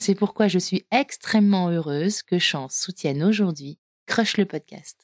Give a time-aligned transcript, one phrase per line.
[0.00, 4.96] C'est pourquoi je suis extrêmement heureuse que Chance soutienne aujourd'hui Crush le podcast.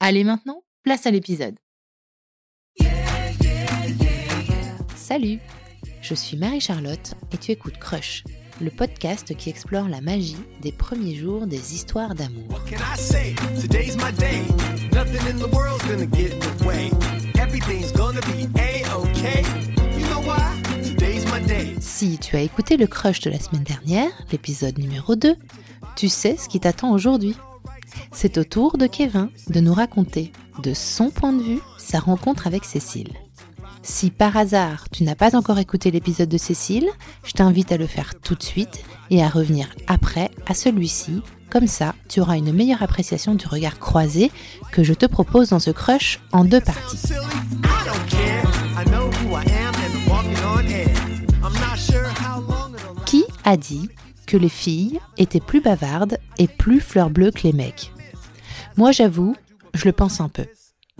[0.00, 1.54] Allez maintenant, place à l'épisode.
[4.96, 5.38] Salut,
[6.02, 8.24] je suis Marie-Charlotte et tu écoutes Crush,
[8.60, 12.60] le podcast qui explore la magie des premiers jours des histoires d'amour.
[21.80, 25.36] Si tu as écouté le crush de la semaine dernière, l'épisode numéro 2,
[25.96, 27.36] tu sais ce qui t'attend aujourd'hui.
[28.12, 32.46] C'est au tour de Kevin de nous raconter, de son point de vue, sa rencontre
[32.46, 33.12] avec Cécile.
[33.82, 36.88] Si par hasard tu n'as pas encore écouté l'épisode de Cécile,
[37.24, 41.22] je t'invite à le faire tout de suite et à revenir après à celui-ci.
[41.50, 44.32] Comme ça, tu auras une meilleure appréciation du regard croisé
[44.72, 46.98] que je te propose dans ce crush en deux parties.
[53.44, 53.88] A dit
[54.26, 57.92] que les filles étaient plus bavardes et plus fleurs bleues que les mecs
[58.76, 59.36] Moi j'avoue,
[59.74, 60.46] je le pense un peu.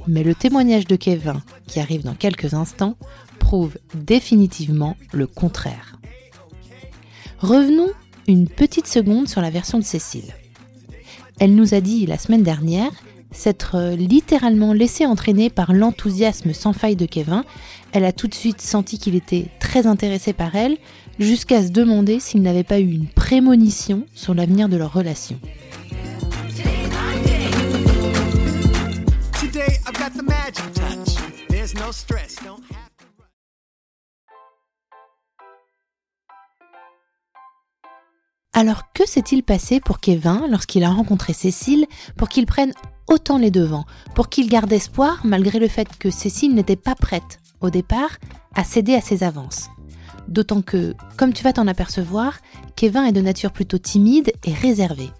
[0.06, 2.96] Mais le témoignage de Kevin, qui arrive dans quelques instants,
[3.38, 5.98] prouve définitivement le contraire.
[7.38, 7.90] Revenons
[8.26, 10.34] une petite seconde sur la version de Cécile.
[11.40, 12.92] Elle nous a dit la semaine dernière
[13.32, 17.42] s'être littéralement laissée entraîner par l'enthousiasme sans faille de Kevin.
[17.92, 20.78] Elle a tout de suite senti qu'il était très intéressé par elle,
[21.18, 25.38] jusqu'à se demander s'il n'avait pas eu une prémonition sur l'avenir de leur relation.
[38.56, 41.86] Alors que s'est-il passé pour Kevin lorsqu'il a rencontré Cécile
[42.16, 42.72] pour qu'il prenne
[43.08, 47.40] autant les devants, pour qu'il garde espoir malgré le fait que Cécile n'était pas prête,
[47.60, 48.10] au départ,
[48.54, 49.70] à céder à ses avances?
[50.28, 52.38] D'autant que, comme tu vas t'en apercevoir,
[52.76, 55.10] Kevin est de nature plutôt timide et réservé.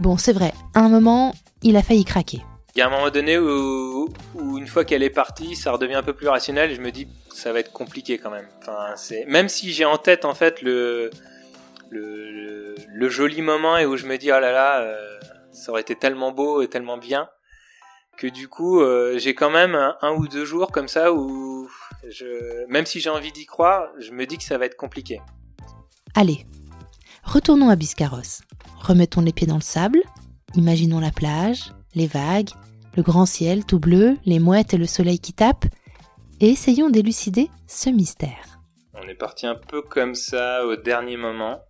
[0.00, 2.42] Bon, c'est vrai, à un moment, il a failli craquer.
[2.74, 6.02] Il y a un moment donné où, une fois qu'elle est partie, ça redevient un
[6.02, 8.48] peu plus rationnel et je me dis ça va être compliqué quand même.
[8.60, 8.94] Enfin,
[9.28, 11.10] même si j'ai en tête en fait le
[11.90, 15.18] le, joli moment et où je me dis oh là là, euh,
[15.52, 17.28] ça aurait été tellement beau et tellement bien
[18.16, 21.68] que du coup euh, j'ai quand même un, ou deux jours comme ça où
[22.08, 25.20] je, même si j'ai envie d'y croire, je me dis que ça va être compliqué.
[26.14, 26.46] Allez,
[27.24, 28.42] retournons à Biscarros.
[28.80, 30.02] Remettons les pieds dans le sable,
[30.54, 32.50] imaginons la plage, les vagues,
[32.96, 35.64] le grand ciel tout bleu, les mouettes et le soleil qui tape,
[36.40, 38.60] et essayons d'élucider ce mystère.
[38.94, 41.60] On est parti un peu comme ça au dernier moment.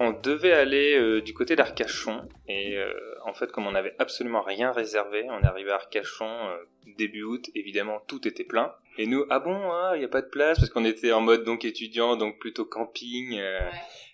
[0.00, 2.92] On devait aller euh, du côté d'Arcachon et euh,
[3.24, 6.56] en fait comme on n'avait absolument rien réservé, on est arrivé à Arcachon euh,
[6.96, 8.72] début août, évidemment tout était plein.
[8.98, 9.58] Et nous, ah bon,
[9.94, 10.58] il n'y a pas de place?
[10.58, 13.40] Parce qu'on était en mode donc étudiant, donc plutôt camping,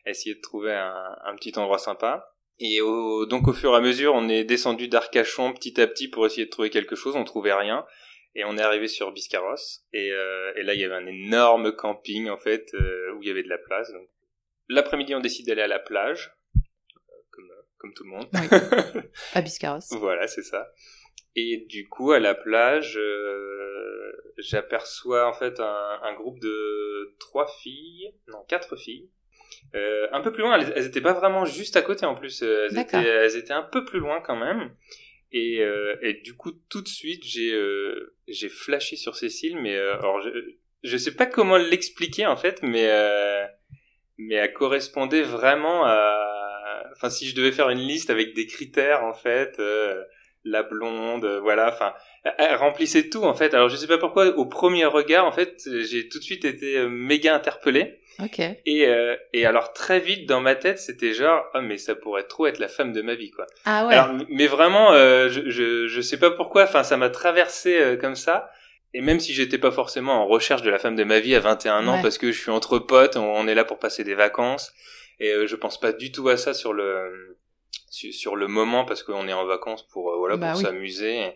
[0.06, 2.32] essayer de trouver un, un, petit endroit sympa.
[2.60, 6.26] Et donc au fur et à mesure, on est descendu d'Arcachon petit à petit pour
[6.26, 7.16] essayer de trouver quelque chose.
[7.16, 7.84] On trouvait rien.
[8.38, 9.82] Et on est arrivé sur Biscarros.
[9.92, 13.28] Et, euh, et là, il y avait un énorme camping, en fait, euh, où il
[13.28, 13.92] y avait de la place.
[13.92, 14.08] Donc,
[14.68, 16.32] l'après-midi, on décide d'aller à la plage.
[17.78, 18.28] Euh, comme, tout le monde.
[18.34, 19.00] Oui.
[19.34, 19.80] à Biscarros.
[19.98, 20.72] voilà, c'est ça.
[21.36, 22.98] Et du coup, à la plage,
[24.38, 29.08] j'aperçois en fait un, un, groupe de trois filles, non quatre filles,
[29.74, 32.42] Euh, un peu plus loin, elles, elles étaient pas vraiment juste à côté en plus.
[32.42, 33.00] euh, Elles étaient, D'accord.
[33.00, 34.74] elles étaient un peu plus loin quand même.
[35.32, 39.76] Et, euh, et du coup, tout de suite, j'ai euh, j'ai flashé sur Cécile, mais
[39.76, 40.30] euh, alors je
[40.84, 43.44] je sais pas comment l'expliquer en fait, mais euh,
[44.16, 46.27] mais elle correspondait vraiment à.
[46.96, 50.02] Enfin, si je devais faire une liste avec des critères en fait, euh,
[50.44, 51.68] la blonde, euh, voilà.
[51.72, 51.92] Enfin,
[52.38, 53.54] elle- remplissait tout en fait.
[53.54, 56.78] Alors je sais pas pourquoi, au premier regard en fait, j'ai tout de suite été
[56.78, 57.98] euh, méga interpellé.
[58.22, 58.40] Ok.
[58.40, 62.24] Et, euh, et alors très vite dans ma tête, c'était genre ah mais ça pourrait
[62.24, 63.46] trop être la femme de ma vie quoi.
[63.64, 63.94] Ah ouais.
[63.94, 66.64] Alors mais vraiment, euh, je, je je sais pas pourquoi.
[66.64, 68.50] Enfin ça m'a traversé euh, comme ça.
[68.94, 71.40] Et même si j'étais pas forcément en recherche de la femme de ma vie à
[71.40, 72.02] 21 ans Ouais.
[72.02, 74.72] parce que je suis entre potes, on, on est là pour passer des vacances
[75.20, 77.36] et euh, je pense pas du tout à ça sur le
[77.90, 80.62] sur, le moment parce qu'on est en vacances pour euh, voilà Bah pour oui.
[80.62, 81.32] s'amuser.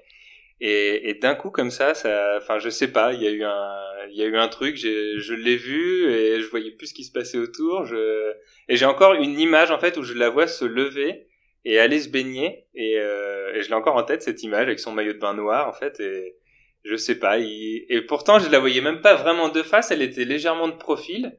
[0.61, 3.43] Et, et d'un coup comme ça, ça, enfin je sais pas, il y a eu
[3.44, 3.76] un,
[4.11, 6.94] il y a eu un truc, j'ai, je l'ai vu et je voyais plus ce
[6.94, 7.84] qui se passait autour.
[7.87, 8.32] Je,
[8.69, 11.26] et j'ai encore une image en fait où je la vois se lever
[11.64, 14.79] et aller se baigner et, euh, et je l'ai encore en tête cette image avec
[14.81, 16.37] son maillot de bain noir en fait et
[16.84, 17.38] je sais pas.
[17.38, 20.76] il- Et pourtant je la voyais même pas vraiment de face, elle était légèrement de
[20.76, 21.37] profil.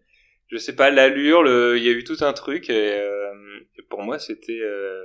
[0.54, 3.34] Je sais pas l'allure, le, il y a eu tout un truc et, euh,
[3.78, 5.02] et pour moi c'était euh,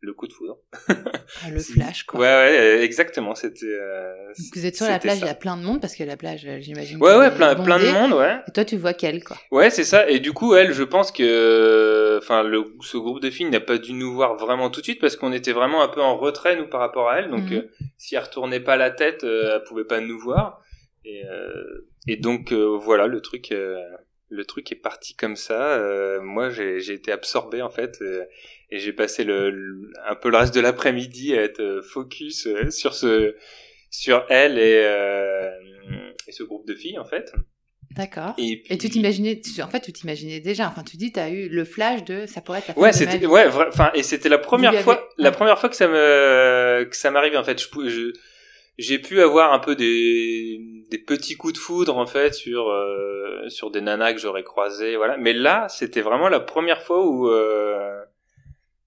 [0.00, 0.58] le coup de foudre.
[0.88, 2.20] Ah, le flash, quoi.
[2.20, 3.34] Ouais, ouais, euh, exactement.
[3.34, 3.64] C'était.
[3.66, 4.14] euh,
[4.54, 6.46] Vous êtes sur la plage, il y a plein de monde, parce que la plage,
[6.60, 6.98] j'imagine.
[7.02, 8.36] Ouais, ouais, plein, plein de monde, ouais.
[8.46, 9.36] Et toi, tu vois qu'elle, quoi.
[9.50, 10.08] Ouais, c'est ça.
[10.10, 13.78] Et du coup, elle, je pense que, enfin, le, ce groupe de filles n'a pas
[13.78, 16.54] dû nous voir vraiment tout de suite parce qu'on était vraiment un peu en retrait
[16.56, 17.30] nous par rapport à elle.
[17.30, 17.56] Donc, Mhm.
[17.56, 17.62] euh,
[17.96, 20.60] si elle retournait pas la tête, euh, elle pouvait pas nous voir.
[21.06, 23.78] Et, euh, et donc, euh, voilà, le truc, euh,
[24.34, 25.76] le truc est parti comme ça.
[25.78, 28.24] Euh, moi, j'ai, été absorbé en fait, euh,
[28.70, 32.46] et j'ai passé le, le- un peu le reste de l'après-midi à être euh, focus
[32.46, 33.34] euh, sur ce,
[33.90, 34.82] sur elle et,
[36.26, 37.32] et ce groupe de filles en fait.
[37.90, 38.34] D'accord.
[38.38, 41.64] Et, Et tu t'imaginais, en fait, tu t'imaginais déjà, enfin, tu dis, t'as eu le
[41.64, 45.08] flash de, ça pourrait être la Ouais, c'était ouais, enfin et c'était la première fois
[45.16, 47.60] la première fois que ça me que ça m'arrivait en fait.
[47.62, 48.12] Je pou- je
[48.78, 50.60] j'ai pu avoir un peu des
[50.90, 54.96] des petits coups de foudre en fait sur euh, sur des nanas que j'aurais croisées,
[54.96, 55.16] voilà.
[55.16, 58.00] Mais là, c'était vraiment la première fois où euh,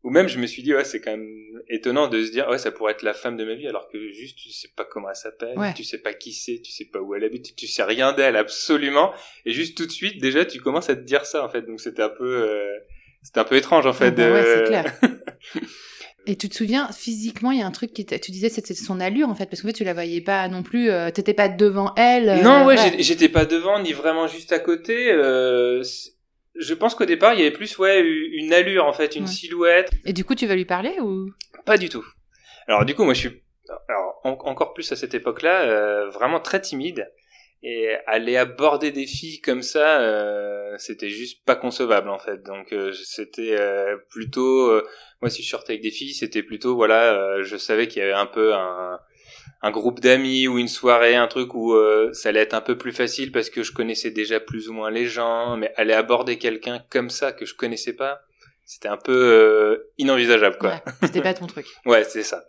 [0.03, 1.27] où même je me suis dit ouais, c'est quand même
[1.69, 4.11] étonnant de se dire ouais, ça pourrait être la femme de ma vie alors que
[4.11, 5.73] juste tu sais pas comment elle s'appelle, Ouais.
[5.73, 8.35] tu sais pas qui c'est, tu sais pas où elle habite, tu, sais rien d'elle
[8.37, 9.13] absolument
[9.45, 11.63] et juste tout de suite déjà tu commences à te dire ça en fait.
[11.63, 12.77] Donc c'était un peu euh,
[13.23, 14.07] c'était un peu étrange en fait.
[14.07, 14.93] Ah bah ouais, c'est clair.
[16.29, 18.99] Et tu te souviens, physiquement, il y a un truc qui tu disais, c'était son
[18.99, 21.47] allure, en fait, parce qu'en fait, tu la voyais pas non plus, euh, t'étais pas
[21.47, 22.27] devant elle.
[22.29, 25.09] euh, Non, ouais, j'étais pas devant ni vraiment juste à côté.
[25.11, 25.81] euh,
[26.59, 29.29] je pense qu'au départ, il y avait plus ouais une allure en fait, une Ouais.
[29.29, 29.89] silhouette.
[30.05, 31.29] Et du coup, tu vas lui parler ou?
[31.65, 32.03] Pas du tout.
[32.67, 33.41] Alors du coup, moi, je suis
[33.87, 37.09] alors, en- encore plus à cette époque-là, euh, vraiment très timide.
[37.63, 42.43] Et aller aborder des filles comme ça, euh, c'était juste pas concevable en fait.
[42.43, 44.87] Donc euh, c'était euh, plutôt, euh,
[45.21, 48.05] moi si je sortais avec des filles, c'était plutôt voilà, euh, je savais qu'il y
[48.05, 48.99] avait un peu un,
[49.63, 52.77] un groupe d'amis ou une soirée, un truc où euh, ça allait être un peu
[52.77, 56.37] plus facile parce que je connaissais déjà plus ou moins les gens, mais aller aborder
[56.37, 58.21] quelqu'un comme ça que je connaissais pas,
[58.65, 60.69] c'était un peu euh, inenvisageable quoi.
[60.69, 61.65] Ouais, c'était pas ton truc.
[61.85, 62.45] Ouais, c'est ça.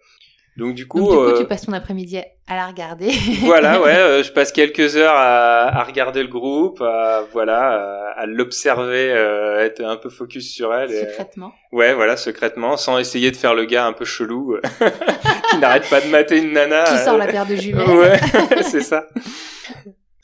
[0.59, 3.11] Donc du coup, Donc, du coup, euh, tu passes ton après-midi à la regarder.
[3.43, 8.21] voilà, ouais, euh, je passe quelques heures à, à regarder le groupe, à voilà, à,
[8.23, 10.91] à l'observer, euh, être un peu focus sur elle.
[10.91, 11.53] et- Secrètement.
[11.71, 14.57] ouais, voilà, secrètement, sans essayer de faire le gars un peu chelou
[15.51, 16.83] qui n'arrête pas de mater une nana.
[16.85, 17.89] Qui sort la paire de jumelles.
[17.89, 18.19] Ouais,
[18.63, 19.07] c'est ça.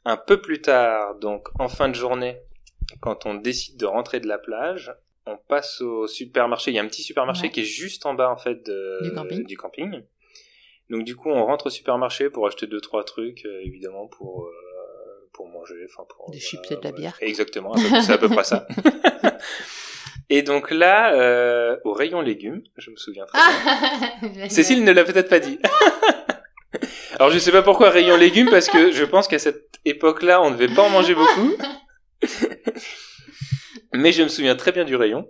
[0.04, 2.38] Un peu plus tard, donc en fin de journée,
[3.00, 4.92] quand on décide de rentrer de la plage,
[5.26, 6.70] on passe au supermarché.
[6.70, 7.50] Il y a un petit supermarché Ouais.
[7.50, 9.46] qui est juste en bas en fait de- Du camping.
[9.46, 10.02] du camping.
[10.94, 14.44] Donc du coup, on rentre au supermarché pour acheter deux trois trucs, euh, évidemment pour
[14.44, 17.16] euh, pour manger, enfin pour Des chips et de la bière.
[17.20, 18.68] Exactement, c'est à peu près ça.
[20.30, 24.42] Et donc là, euh, au rayon légumes, je me souviens très bien.
[24.44, 25.58] Ah Cécile ne l'a peut-être pas dit.
[27.18, 30.50] Alors je sais pas pourquoi rayon légumes parce que je pense qu'à cette époque-là on
[30.50, 31.56] ne devait pas en manger beaucoup.
[33.92, 35.28] Mais je me souviens très bien du rayon.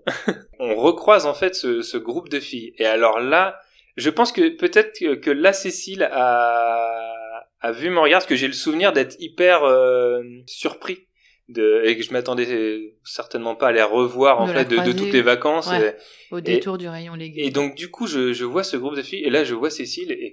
[0.59, 2.75] On recroise en fait ce, ce groupe de filles.
[2.79, 3.59] Et alors là,
[3.97, 8.37] je pense que peut-être que, que là Cécile a, a vu mon regard parce que
[8.37, 11.07] j'ai le souvenir d'être hyper euh, surpris.
[11.51, 15.13] De, et que je m'attendais certainement pas à les revoir en De fait de, toutes
[15.13, 15.69] les vacances.
[15.69, 15.95] Ouais.
[16.31, 17.45] Et- Au détour du rayon légumes.
[17.45, 19.69] et donc du coup, je, je vois ce groupe de filles et là, je vois
[19.69, 20.33] Cécile et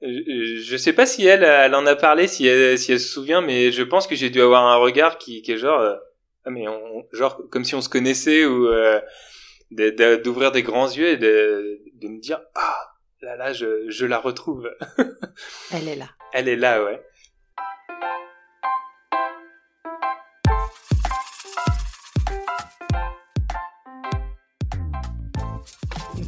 [0.00, 3.12] je, je sais pas si elle, elle en a parlé, si elle, si elle se
[3.12, 5.96] souvient, mais je pense que j'ai dû avoir un regard qui, qui est genre, euh,
[6.46, 9.02] ah mais on, genre comme si on se connaissait ou euh,
[9.70, 12.78] d'ouvrir de, de, des grands yeux et de, de me dire ah
[13.20, 14.70] là là je, je la retrouve.
[15.72, 16.08] Elle est là.
[16.32, 17.02] Elle est là ouais.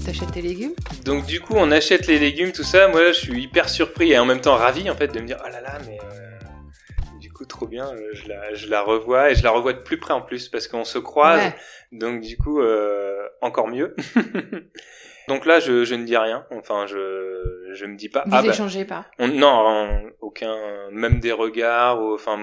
[0.04, 0.74] T'achètes tes légumes?
[1.04, 2.88] Donc du coup on achète les légumes tout ça.
[2.88, 5.36] Moi je suis hyper surpris et en même temps ravi en fait de me dire
[5.40, 6.29] ah oh là là mais euh,
[7.40, 7.86] coup, trop bien.
[7.94, 10.48] euh, Je la, je la revois et je la revois de plus près en plus
[10.48, 11.40] parce qu'on se croise.
[11.40, 11.54] Ouais.
[11.92, 13.96] Donc du coup, euh, encore mieux.
[15.28, 16.44] Donc là, je, je ne dis rien.
[16.50, 18.24] Enfin, je, je me dis pas.
[18.26, 19.06] Vous ah bah, échangez pas.
[19.18, 20.54] on- non, on- aucun,
[20.90, 22.02] même des regards.
[22.02, 22.38] ou- Enfin,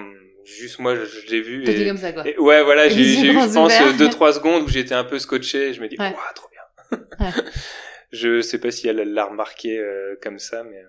[0.46, 1.68] juste moi, je, l'ai vu.
[1.70, 2.26] Et, comme ça, quoi.
[2.28, 3.94] et ouais, voilà, j'ai eu, je pense, ouverts.
[3.98, 5.74] 2-3 secondes où j'étais un peu scotché.
[5.74, 6.12] Je me dis, Ouais.
[6.12, 7.00] Ouah, trop bien.
[7.20, 7.34] Ouais.
[8.12, 10.88] je sais pas si elle l'a remarqué euh, comme ça, mais euh,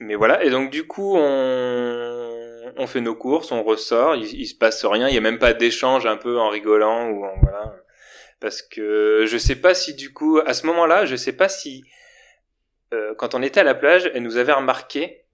[0.00, 0.42] mais voilà.
[0.44, 2.45] Et donc du coup, on
[2.76, 4.16] on fait nos courses, on ressort.
[4.16, 5.08] Il, il se passe rien.
[5.08, 7.74] Il y a même pas d'échange un peu en rigolant ou en voilà.
[8.40, 11.84] Parce que je sais pas si du coup, à ce moment-là, je sais pas si
[12.92, 15.24] euh, quand on était à la plage, elle nous avait remarqué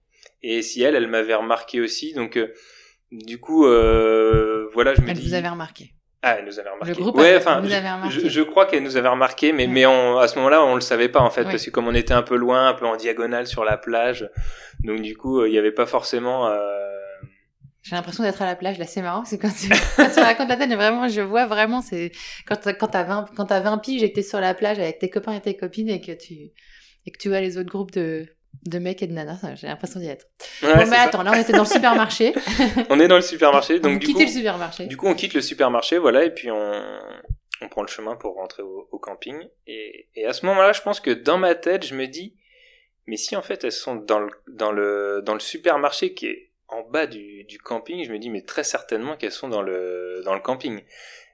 [0.41, 2.13] et si elle, elle m'avait remarqué aussi.
[2.13, 2.53] Donc euh,
[3.11, 5.27] du coup, euh, voilà, je me Elle dis.
[5.27, 5.91] vous avait remarqué.
[6.25, 6.93] Ah, elle nous avait remarqué.
[6.93, 7.61] Le groupe ouais, enfin,
[8.09, 9.71] je, je- je crois qu'elle nous avait remarqué, mais, Ouais.
[9.73, 11.51] mais on, à ce moment-là, on le savait pas en fait, Ouais.
[11.51, 14.29] parce que comme on était un peu loin, un peu en diagonale sur la plage,
[14.85, 16.47] donc du coup, il y avait pas forcément.
[17.83, 20.47] J'ai l'impression d'être à la plage, là, c'est marrant, c'est quand tu, quand tu racontes
[20.49, 22.11] la tête, vraiment, je vois vraiment, c'est
[22.47, 24.79] quand t'as, quand t'as 20, quand t'as 20 piges et que t'es sur la plage
[24.79, 26.33] avec tes copains et tes copines et que tu,
[27.05, 28.25] et que tu vois les autres groupes de,
[28.65, 30.25] de mecs et de nanas, j'ai l'impression d'y être.
[30.61, 31.01] ouais, bon, c'est mais ça.
[31.01, 32.33] attends, là, on était dans le supermarché.
[32.89, 34.85] On est dans le supermarché, Donc, donc du coup, le supermarché.
[34.87, 36.81] du coup, on quitte le supermarché, voilà, et puis on,
[37.61, 39.35] on prend le chemin pour rentrer au, au camping.
[39.67, 42.35] Et, et à ce moment-là, je pense que dans ma tête, je me dis,
[43.07, 46.51] mais si en fait elles sont dans le, dans le, dans le supermarché qui est
[46.73, 50.33] en bas du, camping, je me dis, mais très certainement qu'elles sont dans le, dans
[50.33, 50.81] le camping.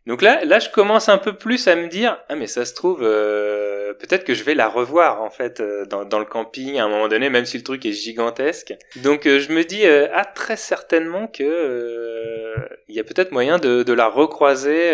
[0.07, 2.73] Donc là, là, je commence un peu plus à me dire, ah mais ça se
[2.73, 6.79] trouve, euh, peut-être que je vais la revoir en fait euh, dans, dans le camping
[6.79, 8.73] à un moment donné, même si le truc est gigantesque.
[9.03, 12.55] Donc euh, je me dis, ah très certainement que
[12.87, 14.93] il y a peut-être moyen de, de la recroiser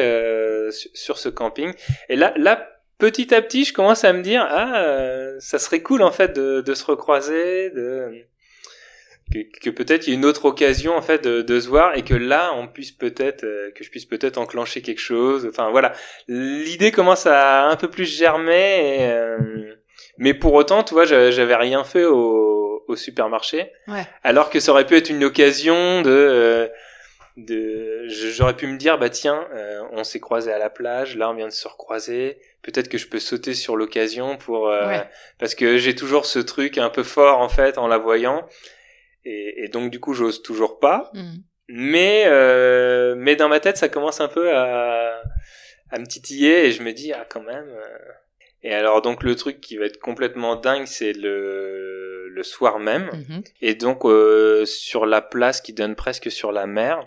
[0.94, 1.72] sur, ce camping.
[2.10, 6.02] Et là, là, petit à petit, je commence à me dire, ah, ça serait cool
[6.02, 8.26] en fait de se recroiser, de
[9.34, 11.96] que, que peut-être il y a une autre occasion en fait de, de se voir
[11.98, 15.48] et que là on puisse peut-être euh, que je puisse peut-être enclencher quelque chose.
[15.50, 15.94] Enfin voilà.
[16.28, 19.38] L'idée commence à un peu plus germer et, euh,
[20.18, 23.72] mais pour autant tu vois j'a- j'avais rien fait au, au supermarché.
[23.88, 24.06] Ouais.
[24.24, 26.68] alors que ça aurait pu être une occasion de euh,
[27.38, 31.30] de j'aurais pu me dire bah tiens euh, on s'est croisé à la plage là
[31.30, 32.38] on vient de se recroiser.
[32.62, 35.04] Peut-être que je peux sauter sur l'occasion pour euh, Ouais.
[35.40, 38.48] parce que j'ai toujours ce truc un peu fort en fait en la voyant
[39.26, 41.42] et, et donc du coup j'ose toujours pas Mhm.
[41.70, 45.22] mais euh, mais dans ma tête ça commence un peu à
[45.92, 47.98] à me titiller et je me dis ah quand même euh.
[48.64, 53.10] et alors donc le truc qui va être complètement dingue c'est le le soir même
[53.14, 53.44] Mhm.
[53.62, 57.04] et donc euh, sur la place qui donne presque sur la mer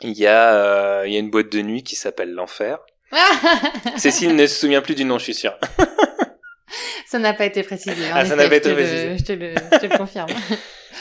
[0.00, 2.78] il y a euh, il y a une boîte de nuit qui s'appelle l'enfer
[3.96, 5.56] Cécile ne se souvient plus du nom je suis sûr
[7.06, 7.94] ça n'a pas été précisé.
[8.12, 9.16] Ah, ça n'a pas été le- précisé.
[9.18, 10.28] Je te le, je te le confirme.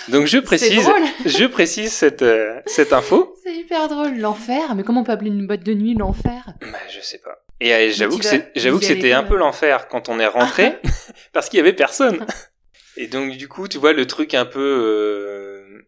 [0.10, 0.88] Donc je précise
[1.26, 4.18] je précise cette euh, cette info C'est hyper drôle.
[4.18, 4.76] L'enfer.
[4.76, 6.54] Mais comment on peut appeler une boîte de nuit l'enfer?
[6.62, 7.44] Bah, je sais pas.
[7.60, 10.78] Et euh, j'avoue que j'avoue que c'était un peu l'enfer quand on est rentré,
[11.34, 12.26] parce qu'il y avait personne.
[12.98, 15.88] Et donc du coup, tu vois le truc un peu, euh,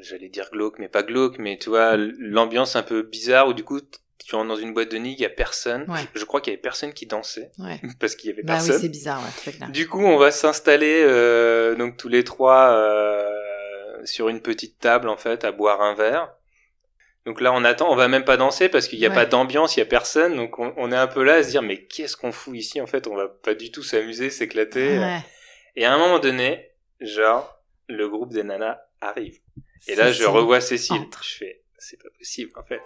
[0.00, 3.64] j'allais dire glauque, mais pas glauque, mais tu vois l'ambiance un peu bizarre où du
[3.64, 3.80] coup
[4.26, 5.84] tu rentres dans une boîte de nuit, il y a personne.
[5.88, 6.00] Ouais.
[6.14, 7.80] Je, crois qu'il y avait personne qui dansait Ouais.
[7.98, 8.80] parce qu'il y avait Bah oui, personne.
[8.80, 9.68] c'est bizarre, ouais.
[9.70, 13.31] Du coup, on va s'installer euh, donc tous les trois euh,
[14.04, 16.32] sur une petite table en fait à boire un verre.
[17.24, 19.14] Donc là, on attend, on va même pas danser parce qu'il n'y a Ouais.
[19.14, 20.34] pas d'ambiance, il y a personne.
[20.36, 22.80] Donc on, on est un peu là à se dire mais qu'est-ce qu'on fout ici
[22.80, 23.06] en fait?
[23.06, 24.98] On va pas du tout s'amuser, s'éclater.
[24.98, 25.18] Ouais.
[25.76, 29.38] Et à un moment donné, genre le groupe des nanas arrive.
[29.88, 30.96] Et là, je revois Cécile.
[30.96, 31.22] entre.
[31.24, 32.82] Je fais c'est pas possible en fait.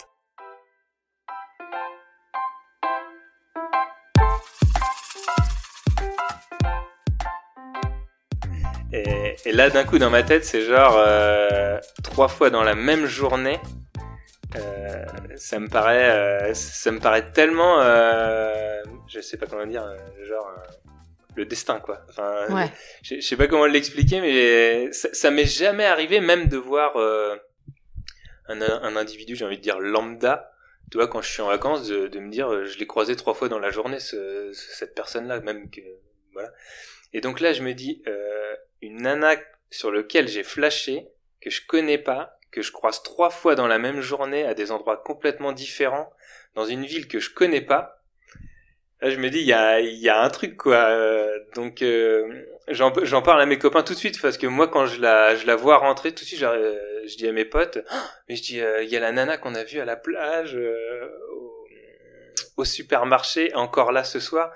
[8.96, 12.74] Et, et là, d'un coup, dans ma tête, c'est genre euh, trois fois dans la
[12.74, 13.58] même journée.
[14.56, 15.04] Euh,
[15.36, 16.10] ça me paraît,
[16.50, 17.78] euh, ça me paraît tellement,
[19.08, 19.84] je sais pas comment dire,
[20.26, 20.50] genre
[21.34, 22.00] le destin quoi.
[22.08, 22.70] Enfin, Ouais.
[23.02, 26.96] je, je sais pas comment l'expliquer, mais ça, ça m'est jamais arrivé même de voir
[28.48, 30.52] un, un individu, j'ai envie de dire lambda.
[30.90, 33.34] Tu vois, quand je suis en vacances, de, de me dire, je l'ai croisé trois
[33.34, 35.80] fois dans la journée, ce, cette personne-là, même que
[36.32, 36.50] voilà.
[37.12, 38.45] Et donc là, je me dis, euh,
[38.82, 39.34] une nana
[39.70, 41.08] sur lequel j'ai flashé,
[41.40, 44.72] que je connais pas, que je croise trois fois dans la même journée à des
[44.72, 46.10] endroits complètement différents,
[46.54, 48.02] dans une ville que je connais pas.
[49.02, 50.76] Là, je me dis, il y a, il y a un truc, quoi.
[50.76, 54.86] Euh, donc, euh, j'en parle à mes copains tout de suite, parce que moi, quand
[54.86, 57.44] je la, je la vois rentrer, tout de suite, je, euh, je dis à mes
[57.44, 59.84] potes, Ah mais je dis, euh, il y a la nana qu'on a vue à
[59.84, 61.66] la plage, euh, au,
[62.56, 64.50] au supermarché, encore là ce soir.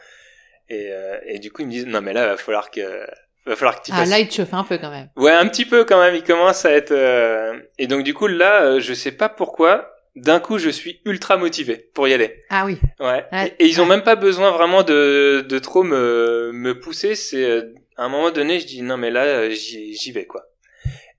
[0.71, 3.07] Et, euh, et du coup, ils me disent, non, mais là, va falloir que,
[3.47, 4.11] va falloir que tu Ah, fasses.
[4.11, 5.09] là, il te chauffe un peu quand même.
[5.17, 6.15] Ouais, un petit peu quand même.
[6.15, 6.93] Il commence à être.
[6.93, 9.91] euh, Et donc du coup là, euh, je sais pas pourquoi.
[10.17, 12.43] D'un coup, je suis ultra motivé pour y aller.
[12.51, 12.79] Ah oui.
[12.99, 13.25] Ouais.
[13.33, 13.55] Ouais.
[13.59, 13.91] Et, et ils ont Ouais.
[13.91, 17.15] même pas besoin vraiment de, de trop me, me pousser.
[17.15, 20.47] C'est euh, à un moment donné, je dis non mais là, euh, j'y vais quoi.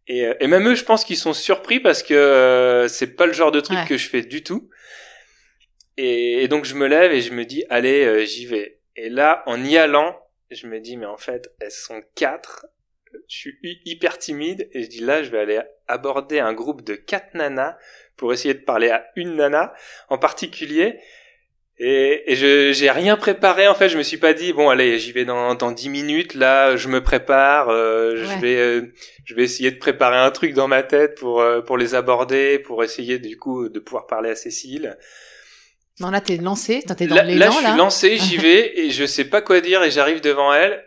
[0.08, 3.34] Et, et même eux, je pense qu'ils sont surpris parce que euh, c'est pas le
[3.34, 3.86] genre de truc Ouais.
[3.88, 4.70] que je fais du tout.
[5.98, 8.80] Et, et donc je me lève et je me dis allez, euh, j'y vais.
[8.98, 10.16] Et là, en y allant,
[10.52, 12.66] je me dis mais en fait, elles sont quatre.
[13.28, 16.82] Je suis hy- hyper timide et je dis là, je vais aller aborder un groupe
[16.84, 17.78] de quatre nanas
[18.16, 19.74] pour essayer de parler à une nana
[20.10, 21.00] en particulier.
[21.84, 23.90] Et, et je j'ai rien préparé en fait.
[23.90, 26.88] Je me suis pas dit bon allez j'y vais dans dans dix minutes là je
[26.88, 27.70] me prépare.
[27.70, 28.28] euh, Ouais.
[28.36, 28.94] Je vais euh,
[29.26, 32.60] je vais essayer de préparer un truc dans ma tête pour euh, pour les aborder
[32.60, 34.96] pour essayer du coup de pouvoir parler à Cécile.
[36.02, 36.84] Non, là, t'es lancé.
[36.98, 37.76] T'es dans Là, là, l'élan, je suis là.
[37.78, 40.84] lancé, j'y vais et je sais pas quoi dire et j'arrive devant elle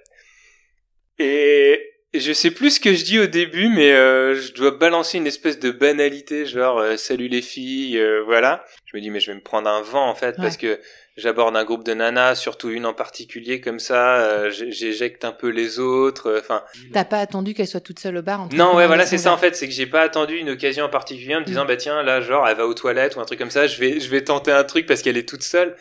[1.18, 1.80] et
[2.12, 5.26] je sais plus ce que je dis au début mais euh, je dois balancer une
[5.26, 8.64] espèce de banalité genre euh, salut les filles euh, voilà.
[8.86, 10.78] Je me dis mais je vais me prendre un vent en fait parce que
[11.16, 15.48] j'aborde un groupe de nanas surtout une en particulier comme ça euh, j'éjecte un peu
[15.48, 18.40] les autres euh, enfin T'as pas attendu qu'elle soit toute seule au bar.
[18.42, 20.84] en non, ouais, voilà, c'est ça en fait, c'est que j'ai pas attendu une occasion
[20.84, 21.68] en particulier en me disant Mm.
[21.68, 24.00] bah tiens là genre elle va aux toilettes ou un truc comme ça, je vais
[24.00, 25.76] je vais tenter un truc parce qu'elle est toute seule.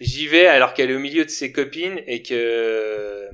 [0.00, 3.28] J'y vais alors qu'elle est au milieu de ses copines et que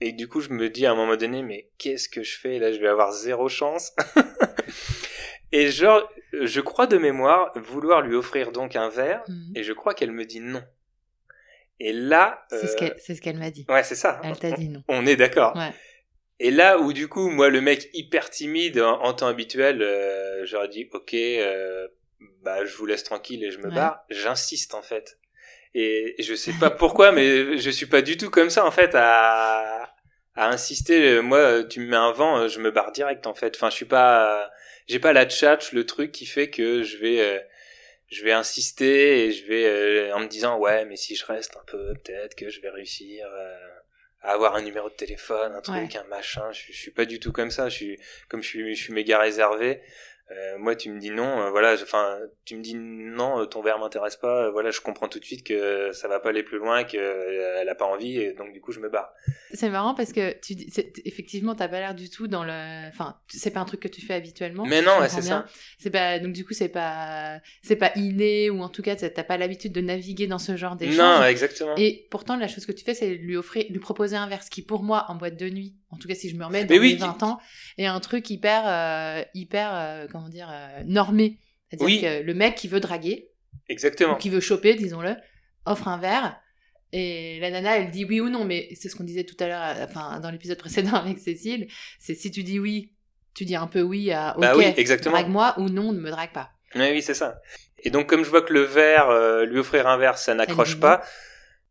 [0.00, 2.58] et du coup je me dis à un moment donné mais qu'est-ce que je fais
[2.58, 3.92] là, je vais avoir zéro chance.
[5.52, 9.52] et genre je crois de mémoire vouloir lui offrir donc un verre Mhm.
[9.56, 10.62] et je crois qu'elle me dit non.
[11.80, 13.64] Et là C'est ce euh, qu'elle c'est ce qu'elle m'a dit.
[13.68, 14.20] ouais, c'est ça.
[14.22, 14.82] Elle t'a dit non.
[14.88, 15.56] On est d'accord.
[15.56, 15.72] Ouais.
[16.38, 20.44] Et là où du coup, moi, le mec hyper timide en, en temps habituel, euh,
[20.46, 21.88] j'aurais dit, ok, euh,
[22.42, 23.74] bah je vous laisse tranquille et je me Ouais.
[23.74, 24.04] barre.
[24.10, 25.18] J'insiste en fait.
[25.74, 28.90] Et je sais pas pourquoi, mais je suis pas du tout comme ça en fait
[28.94, 29.90] à
[30.34, 31.20] à insister.
[31.22, 33.56] Moi, tu me mets un vent, je me barre direct en fait.
[33.56, 34.50] Enfin, je suis pas,
[34.86, 37.38] j'ai pas la tchatch, le truc qui fait que je vais euh,
[38.10, 41.56] je vais insister et je vais euh, en me disant ouais mais si je reste
[41.56, 43.56] un peu peut-être que je vais réussir euh,
[44.22, 45.96] à avoir un numéro de téléphone un truc Ouais.
[45.96, 46.50] un machin.
[46.52, 47.68] Je, je suis pas du tout comme ça.
[47.70, 49.80] Je suis comme je suis je suis méga réservé
[50.30, 53.62] euh, moi tu me dis non euh, voilà enfin tu me dis non euh, ton
[53.62, 56.44] verre m'intéresse pas euh, voilà je comprends tout de suite que ça va pas aller
[56.44, 59.12] plus loin que euh, elle a pas envie et donc du coup je me barre
[59.54, 60.54] C'est marrant parce que tu
[61.04, 62.88] effectivement, t'as pas l'air du tout dans le.
[62.88, 64.64] Enfin, c'est pas un truc que tu fais habituellement.
[64.64, 65.46] mais non ouais, c'est ça
[65.78, 69.24] C'est pas donc du coup c'est pas c'est pas inné ou en tout cas t'as
[69.24, 70.96] pas l'habitude de naviguer dans ce genre d'échange.
[70.96, 74.28] non exactement Et pourtant la chose que tu fais c'est lui offrir lui proposer un
[74.28, 76.44] verre ce qui pour moi en boîte de nuit en tout cas si je me
[76.44, 77.40] remets dans Mais oui, mes 20 ans
[77.78, 81.38] est un truc hyper hyper comment dire euh, normé.
[81.70, 82.00] C'est-à-dire Oui.
[82.00, 83.30] que le mec qui veut draguer
[83.68, 85.14] exactement ou qui veut choper disons-le
[85.66, 86.40] offre un verre
[86.92, 89.46] et la nana elle dit oui ou non mais c'est ce qu'on disait tout à
[89.46, 92.92] l'heure euh, enfin dans l'épisode précédent avec Cécile c'est si tu dis oui
[93.34, 96.10] tu dis un peu oui à ok bah oui exactement drague-moi ou non ne me
[96.10, 96.50] drague pas.
[96.76, 97.40] Oui, oui, c'est ça.
[97.78, 100.78] Et donc, comme je vois que le verre, euh, lui offrir un verre, ça n'accroche
[100.78, 101.02] pas,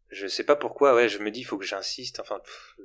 [0.10, 2.40] je sais pas pourquoi, ouais, je me dis, il faut que j'insiste, enfin...
[2.44, 2.76] pff.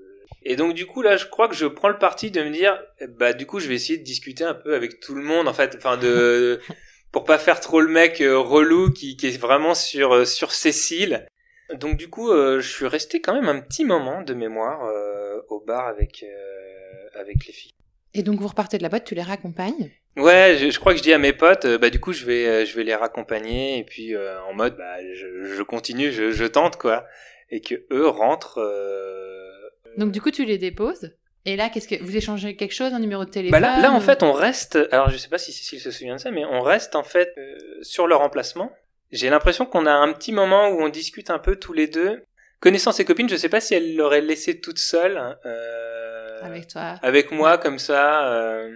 [0.45, 2.79] Et donc, du coup, là, je crois que je prends le parti de me dire,
[3.01, 5.49] eh bah, du coup, je vais essayer de discuter un peu avec tout le monde,
[5.49, 6.61] en fait, enfin, de...
[7.13, 10.53] pour pas faire trop le mec euh, relou qui, qui est vraiment sur, euh, sur
[10.53, 11.27] Cécile.
[11.73, 15.41] Donc, du coup, euh, je suis resté quand même un petit moment de mémoire euh,
[15.49, 17.73] au bar avec, euh, avec les filles.
[18.17, 19.91] Et donc vous repartez de la boîte, tu les raccompagnes?
[20.17, 22.65] Ouais, je, je crois que je dis à mes potes, bah du coup je vais
[22.65, 26.77] je vais les raccompagner et puis en mode bah je, je continue, je, je tente
[26.77, 27.07] quoi,
[27.51, 28.61] et que eux rentrent.
[29.99, 31.13] Donc du coup tu les déposes.
[31.47, 33.93] Et là, qu'est-ce que vous échangez quelque chose, un numéro de téléphone Bah là, là
[33.93, 34.79] en fait on reste.
[34.93, 37.35] Alors je sais pas si Cécile se souvient de ça, mais on reste en fait
[37.37, 38.73] euh, sur leur emplacement.
[39.13, 42.25] J'ai l'impression qu'on a un petit moment où on discute un peu tous les deux.
[42.61, 45.19] Connaissant ses copines, je sais pas si elle l'aurait laissée toute seule.
[45.45, 46.99] euh, avec toi.
[47.03, 48.75] avec moi comme ça euh,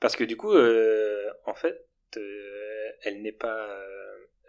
[0.00, 0.52] parce que du coup
[1.46, 1.76] en fait
[3.04, 3.68] elle n'est pas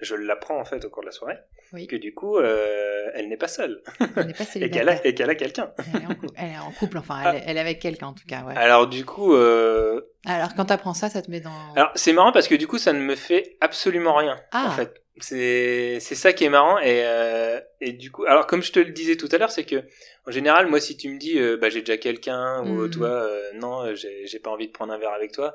[0.01, 1.37] je l'apprends en fait au cours de la soirée
[1.71, 1.87] Oui.
[1.87, 3.81] que du coup euh, elle n'est pas seule
[4.17, 6.49] Elle n'est pas et qu'elle a, et qu'elle a quelqu'un Elle est en couple, elle
[6.51, 7.29] est en couple, enfin, Ah.
[7.29, 8.55] elle, est, elle est avec quelqu'un en tout cas, ouais.
[8.55, 11.73] alors du coup euh, Alors quand t'apprends ça, ça te met dans.
[11.75, 14.65] alors c'est marrant parce que du coup ça ne me fait absolument rien Ah.
[14.67, 18.71] en fait c'est ça qui est marrant et euh, et du coup alors comme je
[18.71, 19.83] te le disais tout à l'heure c'est que
[20.27, 22.89] en général moi si tu me dis bah j'ai déjà quelqu'un ou Mhm.
[22.89, 25.53] toi non j'ai pas envie de prendre un verre avec toi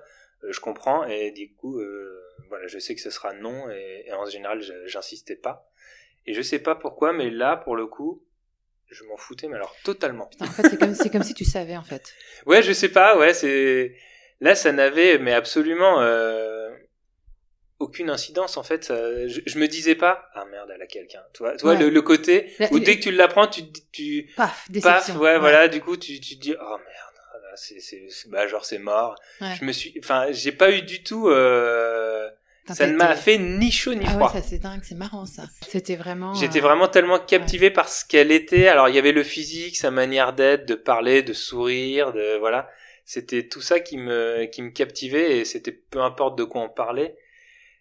[0.48, 4.12] je comprends et du coup euh, voilà je sais que ce sera non et, et
[4.12, 5.68] en général j'insistais pas
[6.27, 8.22] et je sais pas pourquoi mais là pour le coup
[8.90, 11.83] je m'en foutais mais alors totalement en fait, c'est comme, comme si tu savais en
[11.83, 12.14] fait.
[12.46, 13.94] Ouais, je sais pas, ouais, c'est
[14.40, 16.70] là ça n'avait mais absolument euh...
[17.81, 18.85] aucune incidence en fait.
[18.85, 21.22] ça- je, je me disais pas ah merde elle a quelqu'un.
[21.35, 21.77] Tu vois Ouais.
[21.79, 25.16] le, le côté où dès que tu l'apprends tu tu Paf, paf déception.
[25.18, 27.08] ouais, voilà du coup tu tu te dis oh merde
[27.59, 29.14] c'est bah genre c'est mort.
[29.40, 29.55] Ouais.
[29.59, 32.29] Je me suis enfin j'ai pas eu du tout euh,
[32.75, 34.27] ça ne m'a fait ni chaud ni Ah froid.
[34.33, 35.44] ouais, ça c'est dingue, c'est marrant ça.
[35.66, 36.35] C'était vraiment.
[36.35, 38.68] J'étais euh, vraiment tellement captivé par ce qu'elle était.
[38.68, 42.68] Alors il y avait le physique, sa manière d'être, de parler, de sourire, de voilà.
[43.05, 46.68] C'était tout ça qui me qui me captivait et c'était peu importe de quoi on
[46.68, 47.16] parlait.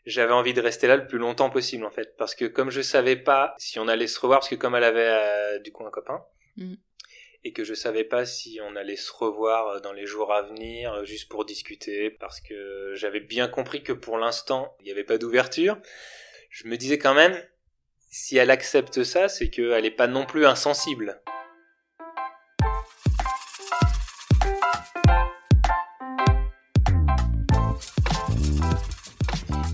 [0.06, 2.82] J'avais envie de rester là le plus longtemps possible en fait parce que comme je
[2.82, 5.86] savais pas si on allait se revoir parce que comme elle avait euh, du coup
[5.86, 6.22] un copain
[6.60, 6.74] Mm.
[7.43, 10.41] Et que je savais pas si on allait se revoir euh, dans les jours à
[10.41, 14.91] venir euh, juste pour discuter parce que j'avais bien compris que pour l'instant il n'y
[14.91, 15.78] avait pas d'ouverture.
[16.50, 17.41] Je me disais quand même
[18.10, 21.21] si elle accepte ça, c'est qu'elle n'est pas non plus insensible.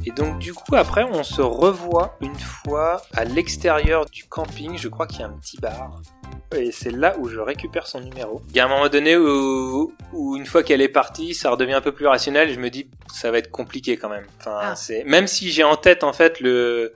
[0.06, 4.90] Et donc du coup après on se revoit une fois à l'extérieur du camping, je
[4.90, 6.02] crois qu'il y a un petit bar.
[6.56, 8.42] Et c'est là où je récupère son numéro.
[8.50, 11.74] Il y a un moment donné où, où une fois qu'elle est partie, ça redevient
[11.74, 12.50] un peu plus rationnel.
[12.50, 14.26] et Je me dis, ça va être compliqué quand même.
[14.40, 14.76] Enfin, Ah.
[14.76, 16.94] c'est même si j'ai en tête en fait le,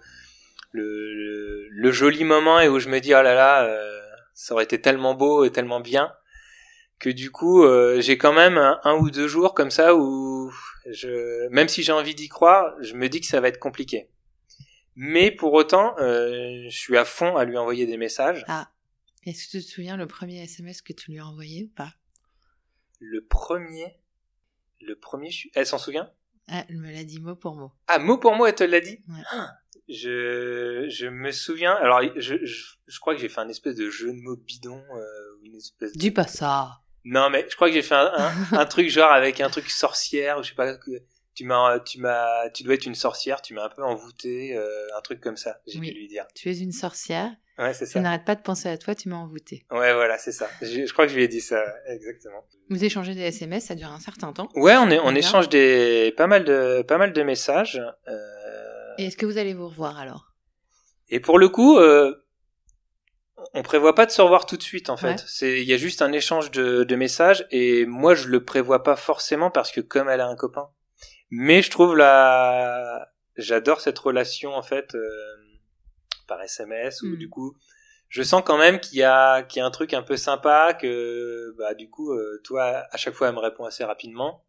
[0.71, 4.00] le le le joli moment et où je me dis, oh là là, euh,
[4.34, 6.12] ça aurait été tellement beau et tellement bien
[7.00, 10.52] que du coup, euh, j'ai quand même un, un ou deux jours comme ça où
[10.89, 14.10] je, même si j'ai envie d'y croire, je me dis que ça va être compliqué.
[14.95, 18.43] Mais pour autant, euh, je suis à fond à lui envoyer des messages.
[18.47, 18.67] Ah.
[19.27, 21.93] Est-ce que tu te souviens le premier SMS que tu lui as envoyé ou pas?
[22.99, 23.99] Le premier,
[24.81, 26.11] le premier, je elle s'en souvient?
[26.47, 27.71] Ah, Elle me l'a dit mot pour mot.
[27.87, 28.99] Ah, mot pour mot, elle te l'a dit?
[29.09, 29.21] Ouais.
[29.31, 29.51] Ah,
[29.89, 31.73] Je, je me souviens.
[31.73, 34.81] Alors, je, je, je crois que j'ai fait un espèce de jeu de mots bidon,
[34.95, 35.03] euh,
[35.43, 35.91] une espèce.
[35.91, 35.99] De...
[35.99, 36.79] Dis pas ça.
[37.03, 39.69] Non, mais je crois que j'ai fait un, un, un truc genre avec un truc
[39.69, 40.73] sorcière ou je sais pas.
[40.77, 40.91] Que
[41.35, 43.41] tu m'as, tu m'as, tu dois être une sorcière.
[43.41, 45.59] Tu m'as un peu envoûté, euh, un truc comme ça.
[45.67, 45.91] J'ai Oui.
[45.91, 46.25] dû lui dire.
[46.33, 47.35] Tu es une sorcière.
[47.60, 49.65] Ouais, c'est Je n'arrête pas de penser à toi, tu m'as envoûté.
[49.72, 50.48] Ouais, voilà, c'est ça.
[50.62, 52.46] Je crois que je lui ai dit ça, exactement.
[52.70, 54.48] Vous échangez des SMS, ça dure un certain temps.
[54.56, 55.17] Ouais, on est, on D'accord.
[55.17, 57.82] échange des pas mal de, pas mal de messages.
[58.08, 60.34] Euh, Et est-ce que vous allez vous revoir alors?
[61.10, 62.13] Et pour le coup, euh,
[63.54, 65.08] on prévoit pas de se revoir tout de suite en fait.
[65.08, 65.15] Ouais.
[65.26, 68.84] C'est, il y a juste un échange de, de messages et moi je le prévois
[68.84, 70.70] pas forcément parce que comme elle a un copain.
[71.32, 75.10] Mais je trouve la, j'adore cette relation en fait euh,
[76.27, 77.17] par SMS ou Mm.
[77.17, 77.55] du coup,
[78.09, 80.73] je sens quand même qu'il y a, qu'il y a un truc un peu sympa
[80.73, 84.43] que bah du coup euh, toi à chaque fois elle me répond assez rapidement.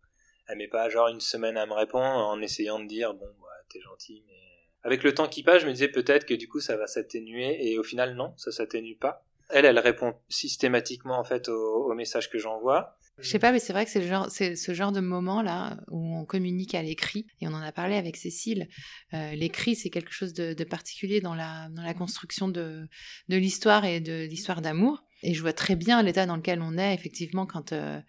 [0.47, 3.49] Elle met pas genre une semaine à me répondre en essayant de dire bon bah,
[3.69, 4.35] t'es gentil mais
[4.85, 7.69] avec le temps qui passe, je me disais peut-être que du coup ça va s'atténuer
[7.69, 9.25] et au final non, ça s'atténue pas.
[9.51, 12.97] Elle, elle répond systématiquement en fait aux, aux messages que j'envoie.
[13.21, 15.43] Je sais pas, mais c'est vrai que c'est le genre, c'est ce genre de moment
[15.43, 18.69] là où on communique à l'écrit et on en a parlé avec Cécile.
[19.15, 22.89] Euh, l'écrit, c'est quelque chose de, de particulier dans la dans la construction de
[23.29, 25.05] de l'histoire et de l'histoire d'amour.
[25.23, 28.01] Et je vois très bien l'état dans lequel on est effectivement quand euh,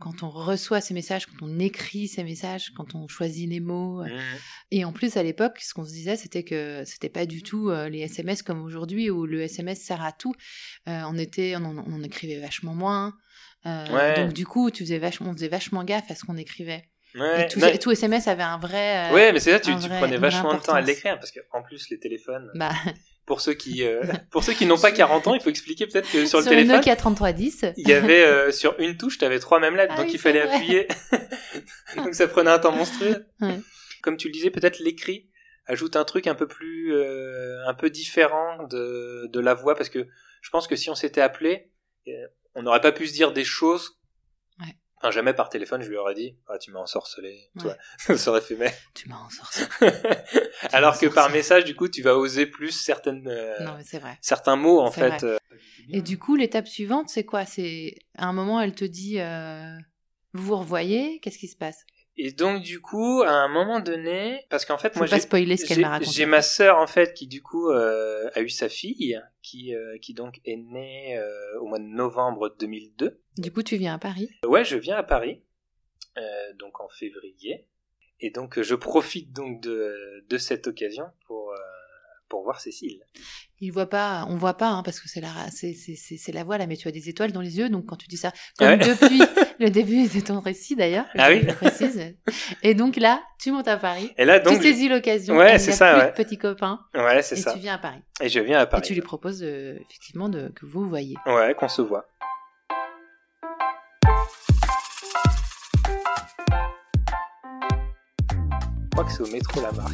[0.00, 4.02] quand on reçoit ces messages, quand on écrit ces messages, quand on choisit les mots.
[4.02, 4.10] Mmh.
[4.70, 7.68] Et en plus, à l'époque, ce qu'on se disait, c'était que c'était pas du tout
[7.68, 10.34] euh, les SMS comme aujourd'hui où le SMS sert à tout.
[10.88, 13.14] Euh, on était, on, on en écrivait vachement moins.
[13.66, 14.14] Euh, Ouais.
[14.24, 16.84] Donc du coup, tu faisais vachement, on faisait vachement gaffe à ce qu'on écrivait.
[17.16, 19.10] Ouais, Et tout, SMS avait un vrai.
[19.10, 21.18] euh, ouais, mais c'est ça, tu, un tu vrai- prenais vachement de temps à l'écrire
[21.18, 22.70] parce que en plus les téléphones, Bah,
[23.26, 26.06] pour ceux qui, euh, pour ceux qui n'ont pas 40 ans, il faut expliquer peut-être
[26.10, 27.66] que sur le sur le téléphone, Nokia 3310.
[27.76, 30.12] il y avait euh, sur une touche, tu avais trois mêmes lettres, Ah donc oui,
[30.14, 30.86] il fallait appuyer.
[31.96, 33.26] donc ça prenait un temps monstrueux.
[33.40, 33.58] Ouais.
[34.02, 35.28] Comme tu le disais, peut-être l'écrit
[35.66, 39.88] ajoute un truc un peu plus, euh, un peu différent de, de la voix, parce
[39.88, 40.06] que
[40.42, 41.70] je pense que si on s'était appelé,
[42.54, 43.98] on n'aurait pas pu se dire des choses.
[44.60, 44.76] Ouais.
[44.96, 47.48] Enfin, jamais par téléphone, je lui aurais dit, ah, tu m'as ensorcelé.
[47.56, 47.74] Ouais.
[48.06, 48.74] Toi, ça aurait fait mais.
[48.94, 49.68] Tu m'as ensorcelé.
[50.72, 53.98] Alors que par message, du coup, tu vas oser plus certaines, euh, Non, mais c'est
[53.98, 54.18] vrai.
[54.20, 55.08] certains mots, en fait.
[55.08, 55.24] vrai.
[55.24, 55.38] euh.
[55.90, 57.44] Et du coup, l'étape suivante, c'est quoi?
[57.46, 59.74] C'est à un moment, elle te dit, euh,
[60.34, 61.84] vous vous revoyez, qu'est-ce qui se passe?
[62.16, 65.22] Et donc, du coup, à un moment donné, parce qu'en fait, Faut moi, pas j'ai,
[65.22, 66.10] spoiler ce qu'elle j'ai, m'a raconté.
[66.10, 69.96] j'ai ma sœur, en fait, qui, du coup, euh, a eu sa fille, qui, euh,
[69.98, 73.20] qui donc est née euh, au mois de novembre 2002.
[73.38, 74.28] Du coup, tu viens à Paris?
[74.46, 75.42] Ouais, je viens à Paris,
[76.58, 77.66] donc en février.
[78.20, 81.54] Et donc, je profite donc de, de cette occasion pour,
[82.28, 83.02] pour voir Cécile.
[83.60, 86.66] Il voit pas, on voit pas, hein, parce que c'est la, c'est la voix là,
[86.66, 88.76] mais tu as des étoiles dans les yeux, donc quand tu dis ça, comme Ouais.
[88.76, 89.20] depuis
[89.60, 91.44] le début de ton récit d'ailleurs, Ah oui.
[91.46, 92.14] précise.
[92.62, 95.72] Et donc là, tu montes à Paris, Et là, donc, tu saisis l'occasion, Ouais, c'est
[95.72, 96.06] ça, plus ouais.
[96.10, 97.52] de petit copain, ouais, c'est et ça.
[97.52, 98.00] tu viens à Paris.
[98.20, 98.82] Et je viens à Paris.
[98.82, 101.16] Et tu lui proposes euh, effectivement de, que vous vous voyez.
[101.26, 102.06] Ouais, qu'on se voit.
[108.82, 109.92] Je crois que c'est au métro Lamarck.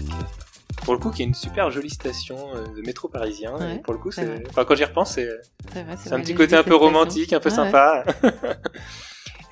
[0.85, 3.55] Pour le coup, qui est une super jolie station euh, de métro parisien.
[3.57, 4.47] Ouais, et pour le coup, c'est.
[4.49, 5.29] Enfin, quand j'y repense, c'est
[5.73, 7.55] C'est vrai, c'est vrai, un petit côté un peu romantique, un peu ouais.
[7.55, 8.05] sympa.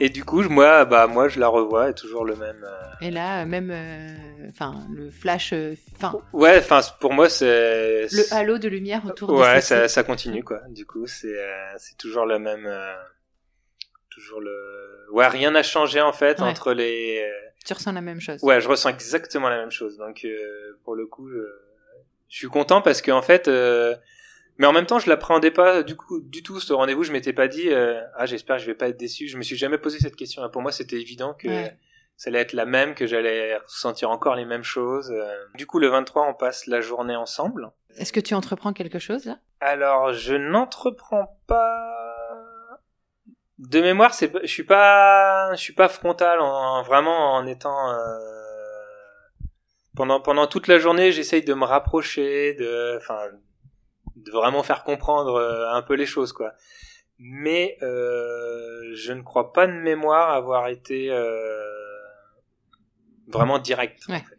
[0.00, 2.64] et du coup, moi, bah, moi, je la revois, et toujours le même.
[2.64, 5.54] euh, Et là, euh, même, euh, enfin, le flash,
[5.94, 8.06] enfin, Ouais, enfin, pour moi, c'est.
[8.10, 9.68] le halo de lumière autour de Ouais, celle-ci.
[9.68, 10.60] ça, ça continue, quoi.
[10.68, 12.66] Du coup, c'est euh, c'est toujours le même.
[12.66, 12.94] euh,
[14.10, 15.06] toujours le.
[15.12, 16.46] Ouais, rien n'a changé, en fait, Ouais.
[16.46, 17.24] entre les.
[17.64, 18.42] Tu ressens la même chose.
[18.42, 19.96] Ouais, je ressens exactement la même chose.
[19.96, 21.38] Donc, euh, pour le coup, je,
[22.28, 23.94] je suis content parce que en fait, euh,
[24.58, 27.02] mais en même temps, je l'appréhendais pas du coup du tout ce rendez-vous.
[27.04, 29.26] Je m'étais pas dit, euh, ah, j'espère que je vais pas être déçu.
[29.28, 30.48] Je me suis jamais posé cette question.
[30.50, 31.76] Pour moi, c'était évident que Ouais.
[32.16, 35.10] ça allait être la même, que j'allais ressentir encore les mêmes choses.
[35.10, 37.70] Euh, Du coup, le 23, on passe la journée ensemble.
[37.96, 39.38] Est-ce que tu entreprends quelque chose là?
[39.60, 41.90] Alors, je n'entreprends pas.
[43.58, 47.92] De mémoire, c'est, je suis pas, je suis pas frontal en, vraiment en étant.
[47.92, 48.18] euh,
[49.96, 53.20] Pendant pendant toute la journée, j'essaye de me rapprocher, de, enfin,
[54.24, 56.52] de vraiment faire comprendre euh, un peu les choses, quoi.
[57.18, 61.62] Mais euh, je ne crois pas de mémoire avoir été euh,
[63.28, 64.02] vraiment direct.
[64.08, 64.20] en Ouais.
[64.20, 64.36] fait.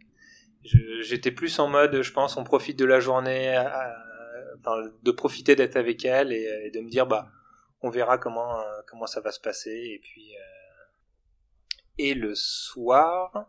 [1.02, 3.94] J'étais plus en mode, je pense, on profite de la journée, à-
[5.02, 7.28] de profiter d'être avec elle et, et de me dire, bah,
[7.82, 9.70] on verra comment euh, comment ça va se passer.
[9.70, 10.40] Et puis, euh,
[11.98, 13.46] et le soir,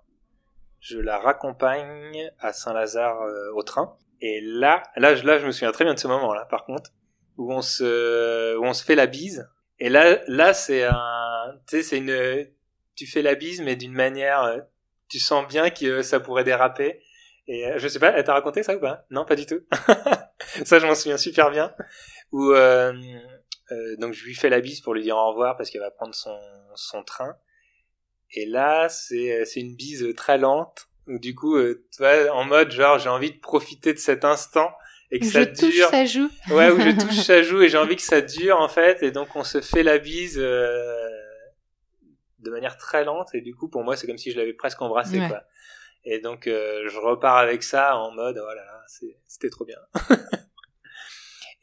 [0.80, 3.98] je la raccompagne à Saint-Lazare euh, au train.
[4.22, 6.92] Et là, là, je, me souviens très bien de ce moment-là, par contre,
[7.38, 9.50] où on se, où on se fait la bise.
[9.80, 12.48] Et là, là, c'est un, tu sais, c'est une,
[12.96, 14.60] tu fais la bise, mais d'une manière, euh,
[15.08, 17.02] tu sens bien que ça pourrait déraper.
[17.48, 19.06] Et euh, je sais pas, elle t'a raconté ça ou pas?
[19.12, 19.62] Non, pas du tout.
[20.66, 21.74] ça, je m'en souviens super bien.
[22.32, 22.54] Où
[24.00, 26.16] donc je lui fais la bise pour lui dire au revoir parce qu'elle va prendre
[26.16, 27.38] son train.
[28.32, 30.88] Et là, c'est c'est une bise très lente.
[31.08, 34.70] Du coup, euh, tu vois, en mode genre j'ai envie de profiter de cet instant
[35.12, 35.88] et que Je ça touche dure.
[35.90, 36.30] sa joue.
[36.50, 39.02] Ouais, où je touche sa joue et j'ai envie que ça dure en fait.
[39.04, 41.10] Et donc on se fait la bise euh,
[42.40, 43.30] de manière très lente.
[43.34, 45.28] Et du coup, pour moi, c'est comme si je l'avais presque embrassé Ouais.
[45.30, 45.44] quoi.
[46.04, 49.64] Et donc euh, je repars avec ça en mode oh là là, c'est- c'était trop
[49.66, 49.78] bien.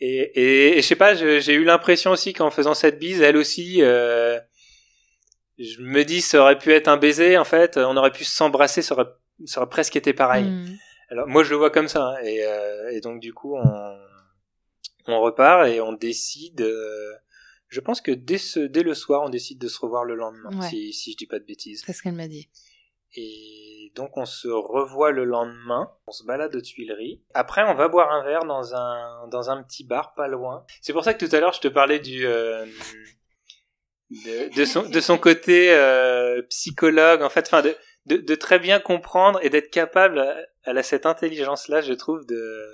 [0.01, 3.37] et, et, et je sais pas, j'ai eu l'impression aussi qu'en faisant cette bise, elle
[3.37, 4.39] aussi, euh,
[5.59, 7.77] je me dis ça aurait pu être un baiser en fait.
[7.77, 9.09] On aurait pu s'embrasser, ça aurait,
[9.47, 10.45] ça aurait presque été pareil.
[10.45, 10.77] Hmm.
[11.11, 13.99] Alors moi je le vois comme ça hein, et, euh, et donc du coup on,
[15.07, 16.63] on repart et on décide.
[16.63, 17.13] euh,
[17.69, 20.51] je pense que dès ce dès le soir on décide de se revoir le lendemain
[20.61, 20.69] Ouais.
[20.69, 21.83] si si je dis pas de bêtises.
[21.87, 22.49] C'est ce qu'elle m'a dit.
[23.17, 27.23] Et donc on se revoit le lendemain, on se balade aux Tuileries.
[27.35, 30.65] Après on va boire un verre dans un dans un petit bar pas loin.
[30.81, 32.65] C'est pour ça que tout à l'heure je te parlais du euh,
[34.11, 37.51] de, son de son côté euh, psychologue en fait,
[38.07, 40.25] de, de très bien comprendre et d'être capable.
[40.65, 42.67] Elle a cette intelligence là, je trouve de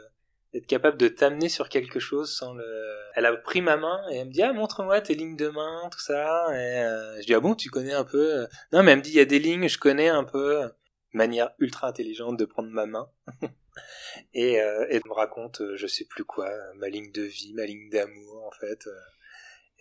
[0.53, 2.67] d'être capable de t'amener sur quelque chose sans le.
[3.15, 5.89] Elle a pris ma main et elle me dit ah montre-moi tes lignes de main
[5.93, 8.99] tout ça et euh, je dis ah bon tu connais un peu non mais elle
[8.99, 10.69] me dit il y a des lignes je connais un peu
[11.13, 13.09] manière ultra intelligente de prendre ma main
[14.35, 17.53] et euh, elle me raconte euh, je sais plus quoi euh, ma ligne de vie
[17.55, 19.01] ma ligne d'amour en fait euh,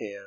[0.02, 0.22] et euh,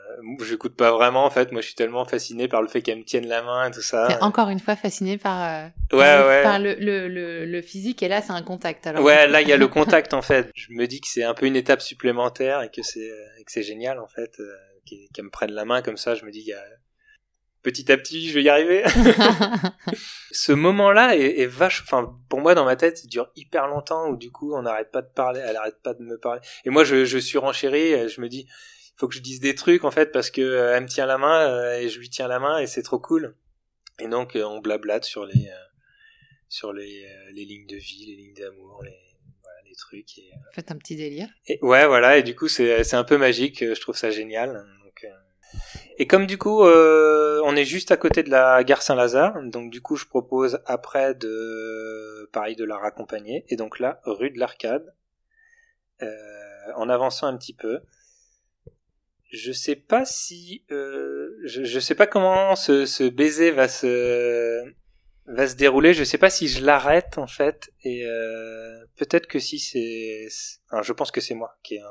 [0.45, 3.05] j'écoute pas vraiment en fait moi je suis tellement fasciné par le fait qu'elle me
[3.05, 6.19] tienne la main et tout ça T'es encore une fois fasciné par, euh, ouais par,
[6.21, 8.87] le- ouais par le, le, le, le physique et là c'est un contact.
[8.87, 9.03] Alors.
[9.03, 10.51] Ouais, là il y a le contact en fait.
[10.55, 13.51] Je me dis que c'est un peu une étape supplémentaire et que c'est euh, que
[13.51, 14.53] c'est génial en fait euh,
[15.15, 16.15] qu'elle me prenne la main comme ça.
[16.15, 16.63] Je me dis il y a
[17.63, 18.83] petit à petit je vais y arriver.
[20.33, 21.83] Ce moment-là est, est vache.
[21.85, 24.91] Enfin pour moi dans ma tête il dure hyper longtemps où du coup on n'arrête
[24.91, 26.41] pas de parler, elle arrête pas de me parler.
[26.65, 28.09] Et moi je je suis renchéri.
[28.09, 28.47] Je me dis
[28.97, 31.19] faut que je dise des trucs en fait parce que euh, elle me tient la
[31.19, 33.37] main euh, et je lui tiens la main et c'est trop cool.
[33.99, 35.51] Et donc euh, on blablate sur les
[36.49, 38.95] sur les, les lignes de vie, les lignes d'amour, les,
[39.43, 40.19] voilà, les trucs.
[40.19, 41.29] Et, Faites un petit délire.
[41.47, 44.63] et ouais, voilà, et du coup, c'est, c'est un peu magique, je trouve ça génial.
[44.85, 45.59] Donc, euh,
[45.97, 49.71] Et comme du coup, euh, on est juste à côté de la gare Saint-Lazare, donc
[49.71, 53.45] du coup, je propose après de, pareil, de la raccompagner.
[53.49, 54.95] Et donc là, rue de l'Arcade,
[56.03, 56.09] euh,
[56.77, 57.81] en avançant un petit peu.
[59.33, 64.63] Je sais pas si, euh, je, je sais pas comment ce, ce baiser va se,
[65.27, 65.95] va se dérouler.
[65.95, 70.29] Je sais pas si je l'arrête en fait, et euh, peut-être que si c'est,
[70.83, 71.83] je pense que c'est moi qui ai,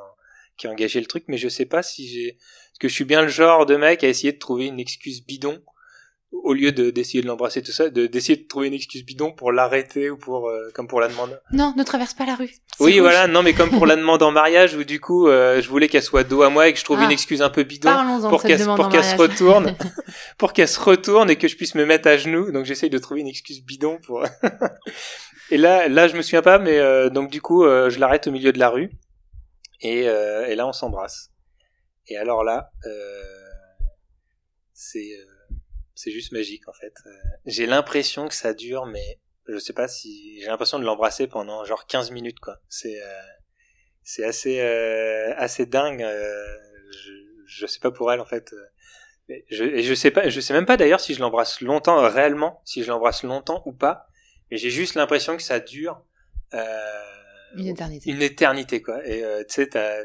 [0.56, 2.38] qui ai engagé le truc, mais je sais pas si j'ai,
[2.80, 5.64] que je suis bien le genre de mec à essayer de trouver une excuse bidon
[6.32, 9.32] au lieu de d'essayer de l'embrasser tout ça, de d'essayer de trouver une excuse bidon
[9.32, 11.40] pour l'arrêter ou pour euh, comme pour la demande.
[11.52, 12.50] Non, ne traverse pas la rue.
[12.80, 13.02] Oui, rouge.
[13.02, 15.88] voilà, non, mais comme pour la demande en mariage où du coup, euh, je voulais
[15.90, 17.06] qu'elle soit dos à moi et que je trouve Ah.
[17.06, 17.92] une excuse un peu bidon
[18.30, 19.76] pour qu'elle pour qu'elle se retourne,
[20.38, 22.52] pour qu'elle se retourne et que je puisse me mettre à genoux.
[22.52, 24.26] Donc j'essaye de trouver une excuse bidon pour.
[25.52, 28.26] Et là, là, je me souviens pas, mais euh, donc du coup, euh, je l'arrête
[28.28, 28.90] au milieu de la rue,
[29.82, 31.30] et, euh, et là, on s'embrasse.
[32.08, 32.72] Et alors là,
[34.74, 35.10] c'est
[35.96, 36.94] c'est juste magique en fait.
[37.46, 41.64] J'ai l'impression que ça dure, mais je sais pas si j'ai l'impression de l'embrasser pendant
[41.66, 42.60] genre 15 minutes quoi.
[42.70, 43.00] C'est
[44.04, 44.60] c'est assez
[45.38, 46.02] assez dingue.
[46.02, 47.12] je
[47.46, 48.54] je sais pas pour elle en fait.
[49.50, 52.62] Je, et je sais pas, je sais même pas d'ailleurs si je l'embrasse longtemps réellement,
[52.66, 54.08] si je l'embrasse longtemps ou pas.
[54.50, 56.04] Mais j'ai juste l'impression que ça dure
[56.54, 56.66] euh,
[57.56, 58.10] une éternité.
[58.10, 59.06] Une éternité quoi.
[59.06, 60.04] Et euh, tu sais, t'as,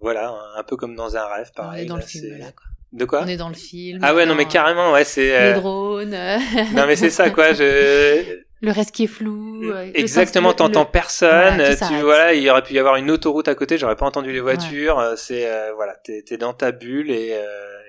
[0.00, 1.82] voilà, un peu comme dans un rêve, pareil.
[1.82, 2.66] On est dans le film là quoi.
[2.92, 4.00] De quoi On est dans le film.
[4.02, 5.34] Ah ouais, non mais carrément, ouais, c'est.
[5.34, 5.54] Euh...
[5.54, 6.10] Les drones.
[6.74, 7.52] non mais c'est ça quoi.
[7.52, 9.64] Je le reste qui est flou.
[9.64, 11.60] Euh, Exactement, t'entends personne.
[11.88, 14.40] tu voilà, il aurait pu y avoir une autoroute à côté, j'aurais pas entendu les
[14.40, 15.00] voitures.
[15.00, 17.30] Euh, c'est euh, voilà, t'es es dans ta bulle et,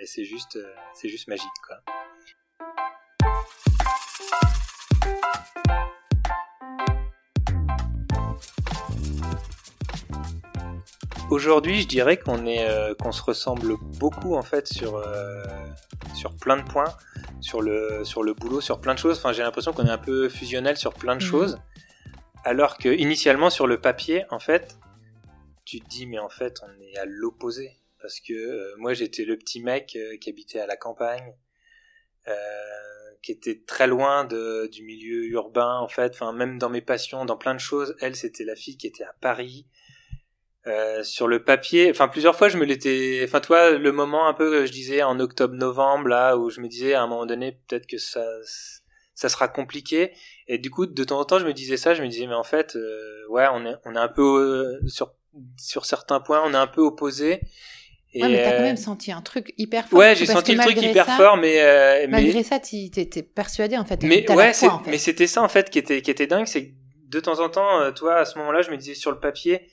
[0.02, 0.58] et c'est juste,
[0.96, 1.78] c'est juste magique quoi.
[11.34, 12.68] Aujourd'hui, je dirais qu'on est,
[13.02, 15.04] qu'on se ressemble beaucoup en fait sur
[16.14, 16.94] sur plein de points
[17.44, 19.18] sur le, sur le boulot, sur plein de choses.
[19.18, 21.30] Enfin, j'ai l'impression qu'on est un peu fusionnel sur plein de mhm.
[21.30, 21.60] choses.
[22.46, 24.78] Alors que initialement sur le papier, en fait,
[25.66, 29.24] tu te dis mais en fait on est à l'opposé parce que euh, moi j'étais
[29.24, 31.36] le petit mec euh, qui habitait à la campagne,
[32.28, 32.34] euh,
[33.22, 36.12] qui était très loin de, du milieu urbain en fait.
[36.14, 39.06] Enfin même dans mes passions, dans plein de choses, elle c'était la fille qui était
[39.06, 39.68] à Paris,
[40.66, 44.34] euh, sur le papier, enfin plusieurs fois je me l'étais, enfin toi le moment un
[44.34, 47.86] peu je disais en octobre-novembre là où je me disais à un moment donné peut-être
[47.86, 48.24] que ça
[49.14, 50.14] ça sera compliqué
[50.48, 52.34] et du coup de temps en temps je me disais ça, je me disais mais
[52.34, 55.14] en fait euh, ouais on est on est un peu euh, sur
[55.58, 57.42] sur certains points on est un peu opposés.
[58.14, 60.00] Et ouais, mais t'as quand même senti un truc hyper fort.
[60.00, 64.02] Ouais, j'ai senti le truc hyper fort, mais malgré ça, t'étais persuadé en fait.
[64.04, 64.90] Mais ouais, en fait.
[64.90, 66.74] mais c'était ça en fait qui était qui était dingue, c'est que
[67.10, 69.68] de temps en temps, toi à ce moment-là, je me disais sur le papier,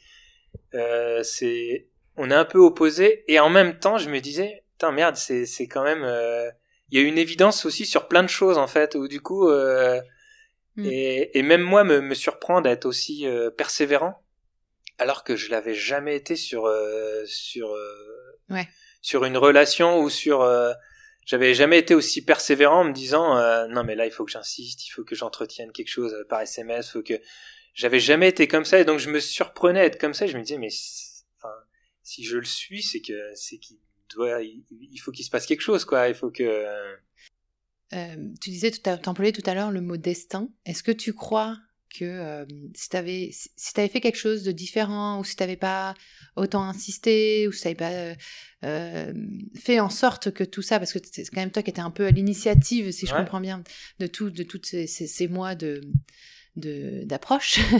[0.75, 4.93] euh, c'est on est un peu opposés et en même temps je me disais putain
[4.93, 6.49] merde c'est c'est quand même euh,
[6.91, 9.49] il y a une évidence aussi sur plein de choses en fait où du coup
[9.49, 10.01] euh,
[10.77, 10.87] mm.
[10.87, 14.23] et, et même moi me, me surprend d'être aussi persévérant
[14.99, 16.73] alors que je l'avais jamais été sur
[17.27, 17.75] sur
[18.51, 18.69] ouais.
[19.03, 20.49] sur une relation ou sur
[21.27, 23.35] j'avais jamais été aussi persévérant en me disant
[23.69, 26.93] non mais là il faut que j'insiste il faut que j'entretienne quelque chose par SMS
[26.93, 27.21] faut que
[27.75, 30.27] j'avais jamais été comme ça et donc je me surprenais à être comme ça.
[30.27, 30.71] Je me disais mais
[31.39, 31.55] enfin
[32.03, 33.79] si je le suis, c'est que c'est qu'il
[34.15, 36.09] doit, il, faut qu'il se passe quelque chose quoi.
[36.09, 36.67] Il faut que
[37.93, 40.49] euh, tu disais, tu employé tout à l'heure le mot destin.
[40.65, 41.59] Est-ce que tu crois
[41.93, 45.43] que euh, si tu avais, si avais fait quelque chose de différent, ou si tu
[45.43, 45.95] n'avais pas
[46.37, 48.15] autant insisté, ou si tu n'avais pas
[48.65, 49.13] euh,
[49.59, 51.91] fait en sorte que tout ça, parce que c'est quand même toi qui étais un
[51.91, 53.65] peu à l'initiative, si je comprends bien,
[53.99, 55.81] de tout, de toutes ces, ces mois de,
[56.57, 57.61] d'approche.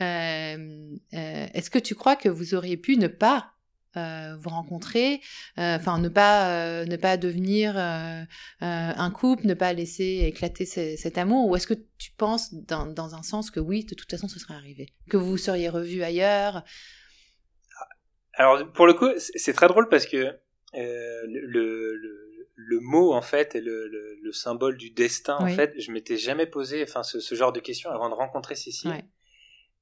[0.00, 3.52] Euh, euh, est-ce que tu crois que vous auriez pu ne pas
[3.96, 5.20] euh, vous rencontrer,
[5.56, 11.56] enfin ne pas ne pas devenir un couple, ne pas laisser éclater cet amour, ou
[11.56, 14.54] est-ce que tu penses dans, dans, un sens que oui, de toute façon, ce serait
[14.54, 16.64] arrivé, que vous seriez revus ailleurs?
[18.34, 20.36] Alors pour le coup, c'est très drôle parce que
[20.74, 22.23] le le
[22.56, 26.82] mot en fait et le, le, symbole du destin en fait je m'étais jamais posé
[26.82, 29.04] enfin ce, ce, genre de questions avant de rencontrer Cécile.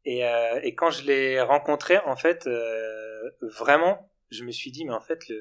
[0.04, 4.84] Et, euh, et quand je l'ai rencontré en fait euh, vraiment je me suis dit
[4.84, 5.40] mais en fait le,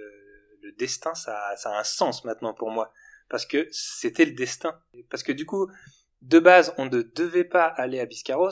[0.62, 2.94] le destin ça, ça a un sens maintenant pour moi.
[3.30, 4.78] Parce que c'était le destin.
[5.10, 5.70] Parce que du coup
[6.22, 8.52] de base on ne devait pas aller à Biscarros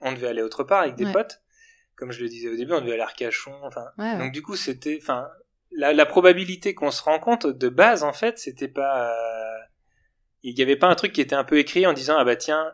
[0.00, 1.42] on devait aller autre part avec des potes.
[1.96, 3.86] Comme je le disais au début on devait aller à Arcachon enfin.
[4.18, 5.28] Donc du coup c'était enfin
[5.76, 9.10] la, la probabilité qu'on se rencontre de base, en fait, c'était pas.
[9.10, 9.58] Euh,
[10.42, 12.36] il n'y avait pas un truc qui était un peu écrit en disant ah bah
[12.36, 12.72] tiens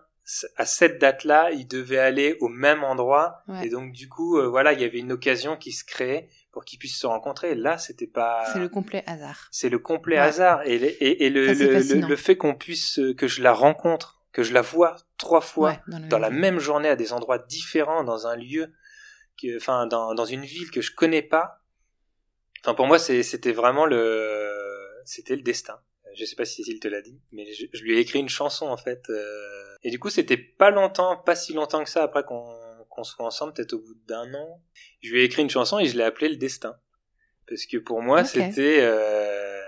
[0.56, 4.72] à cette date-là il devait aller au même endroit et donc du coup euh, voilà
[4.72, 7.54] il y avait une occasion qui se créait pour qu'ils puissent se rencontrer.
[7.54, 8.44] Là c'était pas.
[8.52, 9.48] C'est le complet hasard.
[9.50, 13.42] C'est le complet hasard et, et, et le, le, le, fait qu'on puisse que je
[13.42, 17.38] la rencontre, que je la vois trois fois dans, la même journée à des endroits
[17.38, 18.70] différents dans un lieu,
[19.40, 21.61] que, enfin dans, dans une ville que je connais pas
[22.64, 24.52] Enfin, pour moi, c'était vraiment le,
[25.04, 25.80] c'était le destin.
[26.14, 28.66] Je sais pas si Cécile te l'a dit, mais je, lui ai écrit une chanson
[28.66, 29.02] en fait.
[29.08, 32.44] Euh, et du coup, c'était pas longtemps, pas si longtemps que ça après qu'on
[32.90, 34.60] qu'on soit ensemble, peut-être au bout d'un an.
[35.00, 36.76] Je lui ai écrit une chanson et je l'ai appelée le destin,
[37.48, 39.62] parce que pour moi, c'était euh,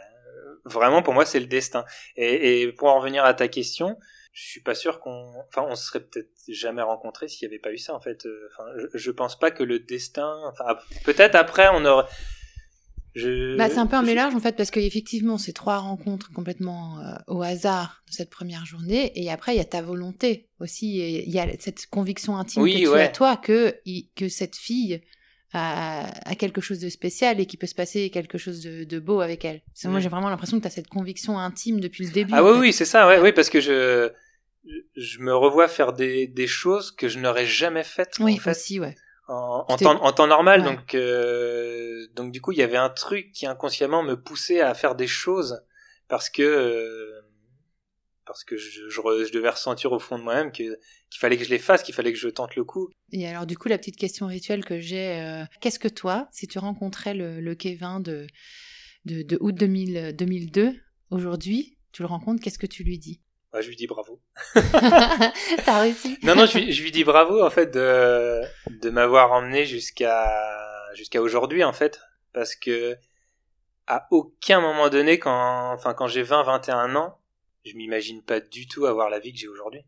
[0.66, 1.86] vraiment pour moi, c'est le destin.
[2.16, 3.99] Et, et pour en revenir à ta question,
[4.32, 7.59] je suis pas sûr qu'on, enfin, on se serait peut-être jamais rencontrés s'il y avait
[7.59, 8.26] pas eu ça en fait.
[8.53, 10.76] Enfin, je, je pense pas que le destin, enfin,
[11.07, 12.05] peut-être après on aurait
[13.14, 13.56] Je...
[13.56, 17.14] Bah, c'est un peu un mélange en fait parce qu'effectivement c'est trois rencontres complètement euh,
[17.28, 21.24] au hasard de cette première journée et après il y a ta volonté aussi et
[21.26, 23.02] il y a cette conviction intime Oui, que tu ouais.
[23.02, 23.76] as toi que
[24.16, 25.00] que cette fille
[25.52, 28.98] a, a quelque chose de spécial et qu'il peut se passer quelque chose de, de
[28.98, 29.60] beau avec elle.
[29.68, 30.02] Parce que Moi Mm.
[30.02, 32.32] j'ai vraiment l'impression que tu as cette conviction intime depuis le début.
[32.34, 32.58] Ah oui, fait.
[32.58, 34.10] oui, c'est ça, ouais, oui, parce que je,
[34.96, 38.50] je me revois faire des, des choses que je n'aurais jamais faites Oui, en fait,
[38.50, 38.96] aussi ouais.
[39.28, 40.60] En, temps, en temps normal.
[40.60, 40.66] Ouais.
[40.74, 44.74] Donc, euh, donc du coup, il y avait un truc qui inconsciemment me poussait à
[44.74, 45.62] faire des choses
[46.08, 47.20] parce que euh,
[48.26, 50.76] parce que je, je, re- je devais ressentir au fond de moi-même qu'il
[51.18, 52.88] fallait que je les fasse, qu'il fallait que je tente le coup.
[53.12, 56.46] Et alors du coup la petite question rituelle que j'ai, euh, qu'est-ce que toi, si
[56.46, 58.26] tu rencontrais le, le Kevin de,
[59.04, 60.72] de, de août 2000 2002,
[61.10, 63.20] aujourd'hui, tu le rencontres, qu'est-ce que tu lui dis?
[63.55, 64.20] Ouais, je lui dis bravo.
[65.64, 69.32] T'as réussi Non, non, je, lui- je lui dis bravo en fait de, de m'avoir
[69.32, 70.28] emmené jusqu'à
[70.94, 72.00] jusqu'à aujourd'hui en fait,
[72.32, 72.96] parce que
[73.86, 77.18] à aucun moment donné, quand enfin quand j'ai 20-21 ans,
[77.64, 79.84] je m'imagine pas du tout avoir la vie que j'ai aujourd'hui.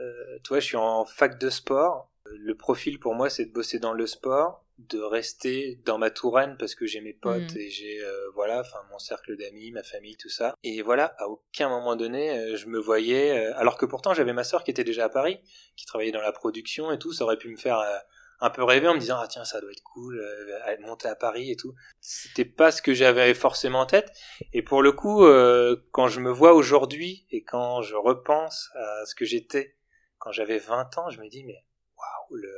[0.00, 2.10] Euh, toi, je suis en fac de sport.
[2.26, 6.56] Le profil pour moi, c'est de bosser dans le sport, de rester dans ma Touraine
[6.58, 7.58] parce que j'ai mes potes Mhm.
[7.58, 10.54] et j'ai euh, voilà, enfin mon cercle d'amis, ma famille, tout ça.
[10.64, 13.30] Et voilà, à aucun moment donné, euh, je me voyais.
[13.46, 15.40] euh, alors que pourtant, j'avais ma sœur qui était déjà à Paris,
[15.76, 17.12] qui travaillait dans la production et tout.
[17.12, 17.96] Ça aurait pu me faire euh,
[18.40, 21.14] un peu rêver en me disant ah tiens, ça doit être cool, euh, monter à
[21.14, 21.72] Paris et tout.
[22.00, 24.10] C'était pas ce que j'avais forcément en tête.
[24.52, 29.06] Et pour le coup, euh, quand je me vois aujourd'hui et quand je repense à
[29.06, 29.76] ce que j'étais
[30.18, 31.64] quand j'avais 20 ans, je me dis mais
[31.96, 32.52] waouh, le,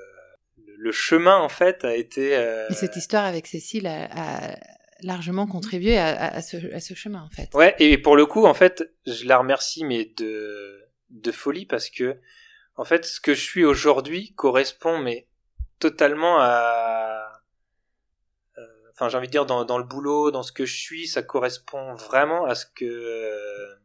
[0.78, 2.36] le, chemin en fait a été.
[2.36, 4.56] euh, Et cette histoire avec Cécile a, a
[5.02, 7.48] largement contribué à, à- à ce, à ce chemin en fait.
[7.54, 11.90] Ouais, et pour le coup, en fait, je la remercie, mais de, de folie, parce
[11.90, 12.18] que,
[12.76, 15.26] en fait, ce que je suis aujourd'hui correspond, mais
[15.78, 17.42] totalement à,
[18.58, 18.62] euh,
[18.92, 21.22] enfin, j'ai envie de dire, dans, dans le boulot, dans ce que je suis, ça
[21.22, 23.76] correspond vraiment à ce que,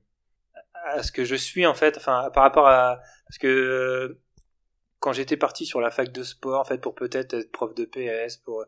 [0.85, 4.17] à ce que je suis, en fait, enfin, par rapport à, parce que,
[5.01, 7.85] quand j'étais parti sur la fac de sport, en fait, pour peut-être être prof de
[7.85, 8.65] PS, pour,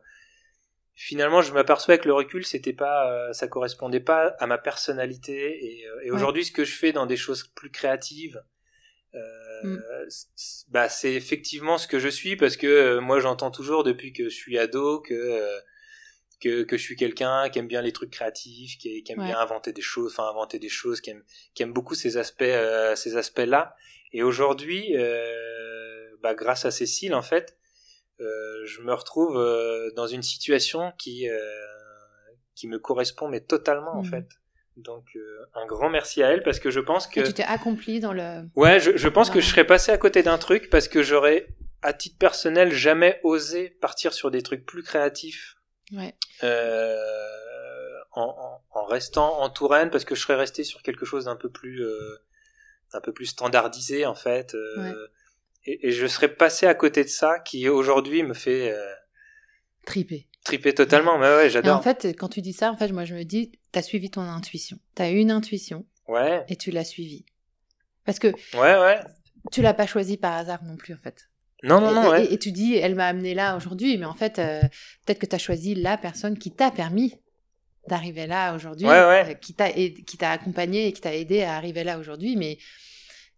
[0.95, 5.79] finalement je m'aperçois que le recul c'était pas euh, ça correspondait pas à ma personnalité
[5.79, 6.15] et, euh, et Ouais.
[6.15, 8.43] aujourd'hui ce que je fais dans des choses plus créatives
[9.15, 9.19] euh,
[9.63, 9.77] Mm.
[10.69, 14.25] bah c'est effectivement ce que je suis parce que euh, moi j'entends toujours depuis que
[14.25, 15.59] je suis ado que euh,
[16.41, 19.25] que, que je suis quelqu'un qui aime bien les trucs créatifs qui, qui aime Ouais.
[19.27, 21.23] bien inventer des choses enfin inventer des choses qui aime
[21.53, 23.75] qui aime beaucoup ces aspects euh, ces aspects là
[24.11, 25.82] et aujourd'hui euh,
[26.23, 27.57] bah grâce à Cécile en fait
[28.21, 31.37] euh, je me retrouve euh, dans une situation qui euh,
[32.55, 34.09] qui me correspond mais totalement en Mhm.
[34.09, 34.25] fait.
[34.77, 35.05] Donc
[35.53, 38.13] un grand merci à elle parce que je pense que Et tu t'es accompli dans
[38.13, 38.43] le.
[38.55, 41.47] ouais je, je pense que je serais passé à côté d'un truc parce que j'aurais
[41.83, 45.55] à titre personnel jamais osé partir sur des trucs plus créatifs
[45.91, 46.15] Ouais.
[48.13, 51.35] en, en, en restant en Touraine parce que je serais resté sur quelque chose d'un
[51.35, 51.83] peu plus
[52.93, 54.93] un peu plus standardisé en fait euh, Ouais.
[55.65, 58.93] Et, et je serais passé à côté de ça qui aujourd'hui me fait euh,
[59.85, 60.27] Tripé.
[60.43, 63.05] triper totalement mais ouais Et j'adore en fait, quand tu dis ça, en fait, moi
[63.05, 64.79] je me dis, t'as suivi ton intuition.
[64.95, 67.25] T'as eu une intuition ouais et tu l'as suivie.
[68.05, 68.99] Parce que ouais ouais
[69.51, 71.29] tu l'as pas choisi par hasard non plus en fait.
[71.63, 74.13] non non non et- ouais et tu dis, elle m'a amené là aujourd'hui, mais en
[74.13, 74.61] fait, euh,
[75.05, 77.15] peut-être que tu as choisi la personne qui t'a permis
[77.89, 79.31] d'arriver là aujourd'hui, Ouais, ouais.
[79.31, 82.37] euh, qui t'a aid- qui t'a accompagné et qui t'a aidé à arriver là aujourd'hui.
[82.37, 82.57] Mais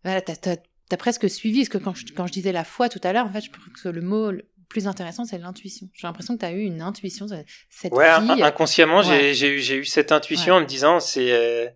[0.03, 0.57] voilà, t'as
[0.92, 1.60] as, presque suivi.
[1.62, 3.50] Parce que quand je, quand je disais la foi tout à l'heure, en fait, je
[3.50, 5.88] pense que le mot le plus intéressant, c'est l'intuition.
[5.94, 7.28] J'ai l'impression que tu as eu une intuition.
[7.70, 9.34] Cette ouais fille, inconsciemment j'ai Ouais.
[9.34, 11.68] j'ai eu cette intuition en me disant c'est euh,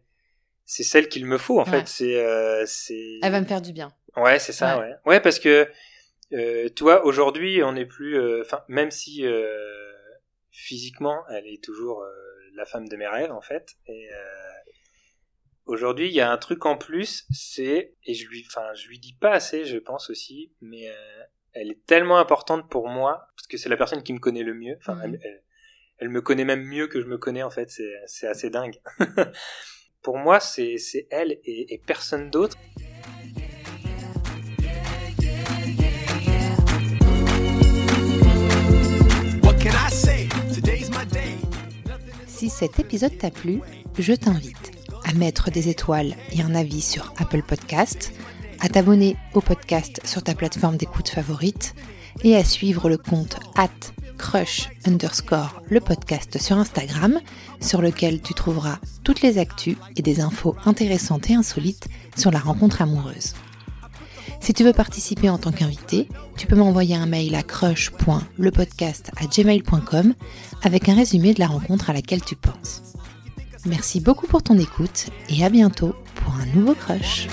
[0.65, 2.65] c'est celle qu'il me faut en fait c'est euh,
[3.21, 3.93] elle va me faire du bien.
[4.17, 4.95] Ouais, c'est ça, Ouais.
[5.05, 5.19] ouais.
[5.21, 5.69] Parce que,
[6.33, 9.47] euh, tu vois, aujourd'hui, on n'est plus, euh, enfin, même si euh,
[10.51, 12.03] physiquement, elle est toujours
[12.55, 13.75] la femme de mes rêves, en fait.
[13.87, 14.09] Et
[15.69, 18.99] aujourd'hui, il y a un truc en plus, c'est, et je lui, enfin, je lui
[18.99, 23.47] dis pas assez, je pense aussi, mais euh, elle est tellement importante pour moi parce
[23.47, 24.75] que c'est la personne qui me connaît le mieux.
[24.79, 25.01] Enfin, Mhm.
[25.05, 25.43] elle, elle,
[25.99, 27.69] elle me connaît même mieux que je me connais, en fait.
[27.69, 28.77] C'est, c'est assez dingue.
[30.01, 32.57] pour moi, c'est, c'est elle et, et personne d'autre.
[39.43, 40.27] What can I say?
[40.53, 41.35] Today's my day.
[42.27, 43.61] Si cet épisode t'a plu,
[43.97, 44.71] je t'invite
[45.09, 48.11] à mettre des étoiles et un avis sur Apple Podcast,
[48.59, 51.73] à t'abonner au podcast sur ta plateforme d'écoute favorite
[52.23, 53.69] et à suivre le compte at
[54.19, 57.19] crush underscore le podcast sur Instagram
[57.59, 62.39] sur lequel tu trouveras toutes les actus et des infos intéressantes et insolites sur la
[62.39, 63.33] rencontre amoureuse.
[64.41, 66.07] Si tu veux participer en tant qu'invité,
[66.37, 70.13] tu peux m'envoyer un mail à crush.lepodcast@gmail.com
[70.61, 72.88] avec un résumé de la rencontre à laquelle tu penses.
[73.65, 77.27] Merci beaucoup pour ton écoute et à bientôt pour un nouveau crush.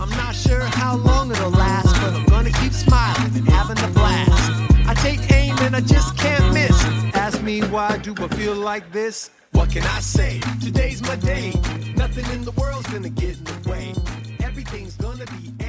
[0.00, 3.88] I'm not sure how long it'll last, but I'm gonna keep smiling and having a
[3.88, 4.50] blast.
[4.88, 6.84] I take aim and I just can't miss.
[7.14, 9.30] Ask me why do I feel like this?
[9.52, 10.40] What can I say?
[10.60, 11.52] Today's my day.
[11.96, 13.94] Nothing in the world's gonna get in the way.
[14.40, 15.61] Everything's gonna be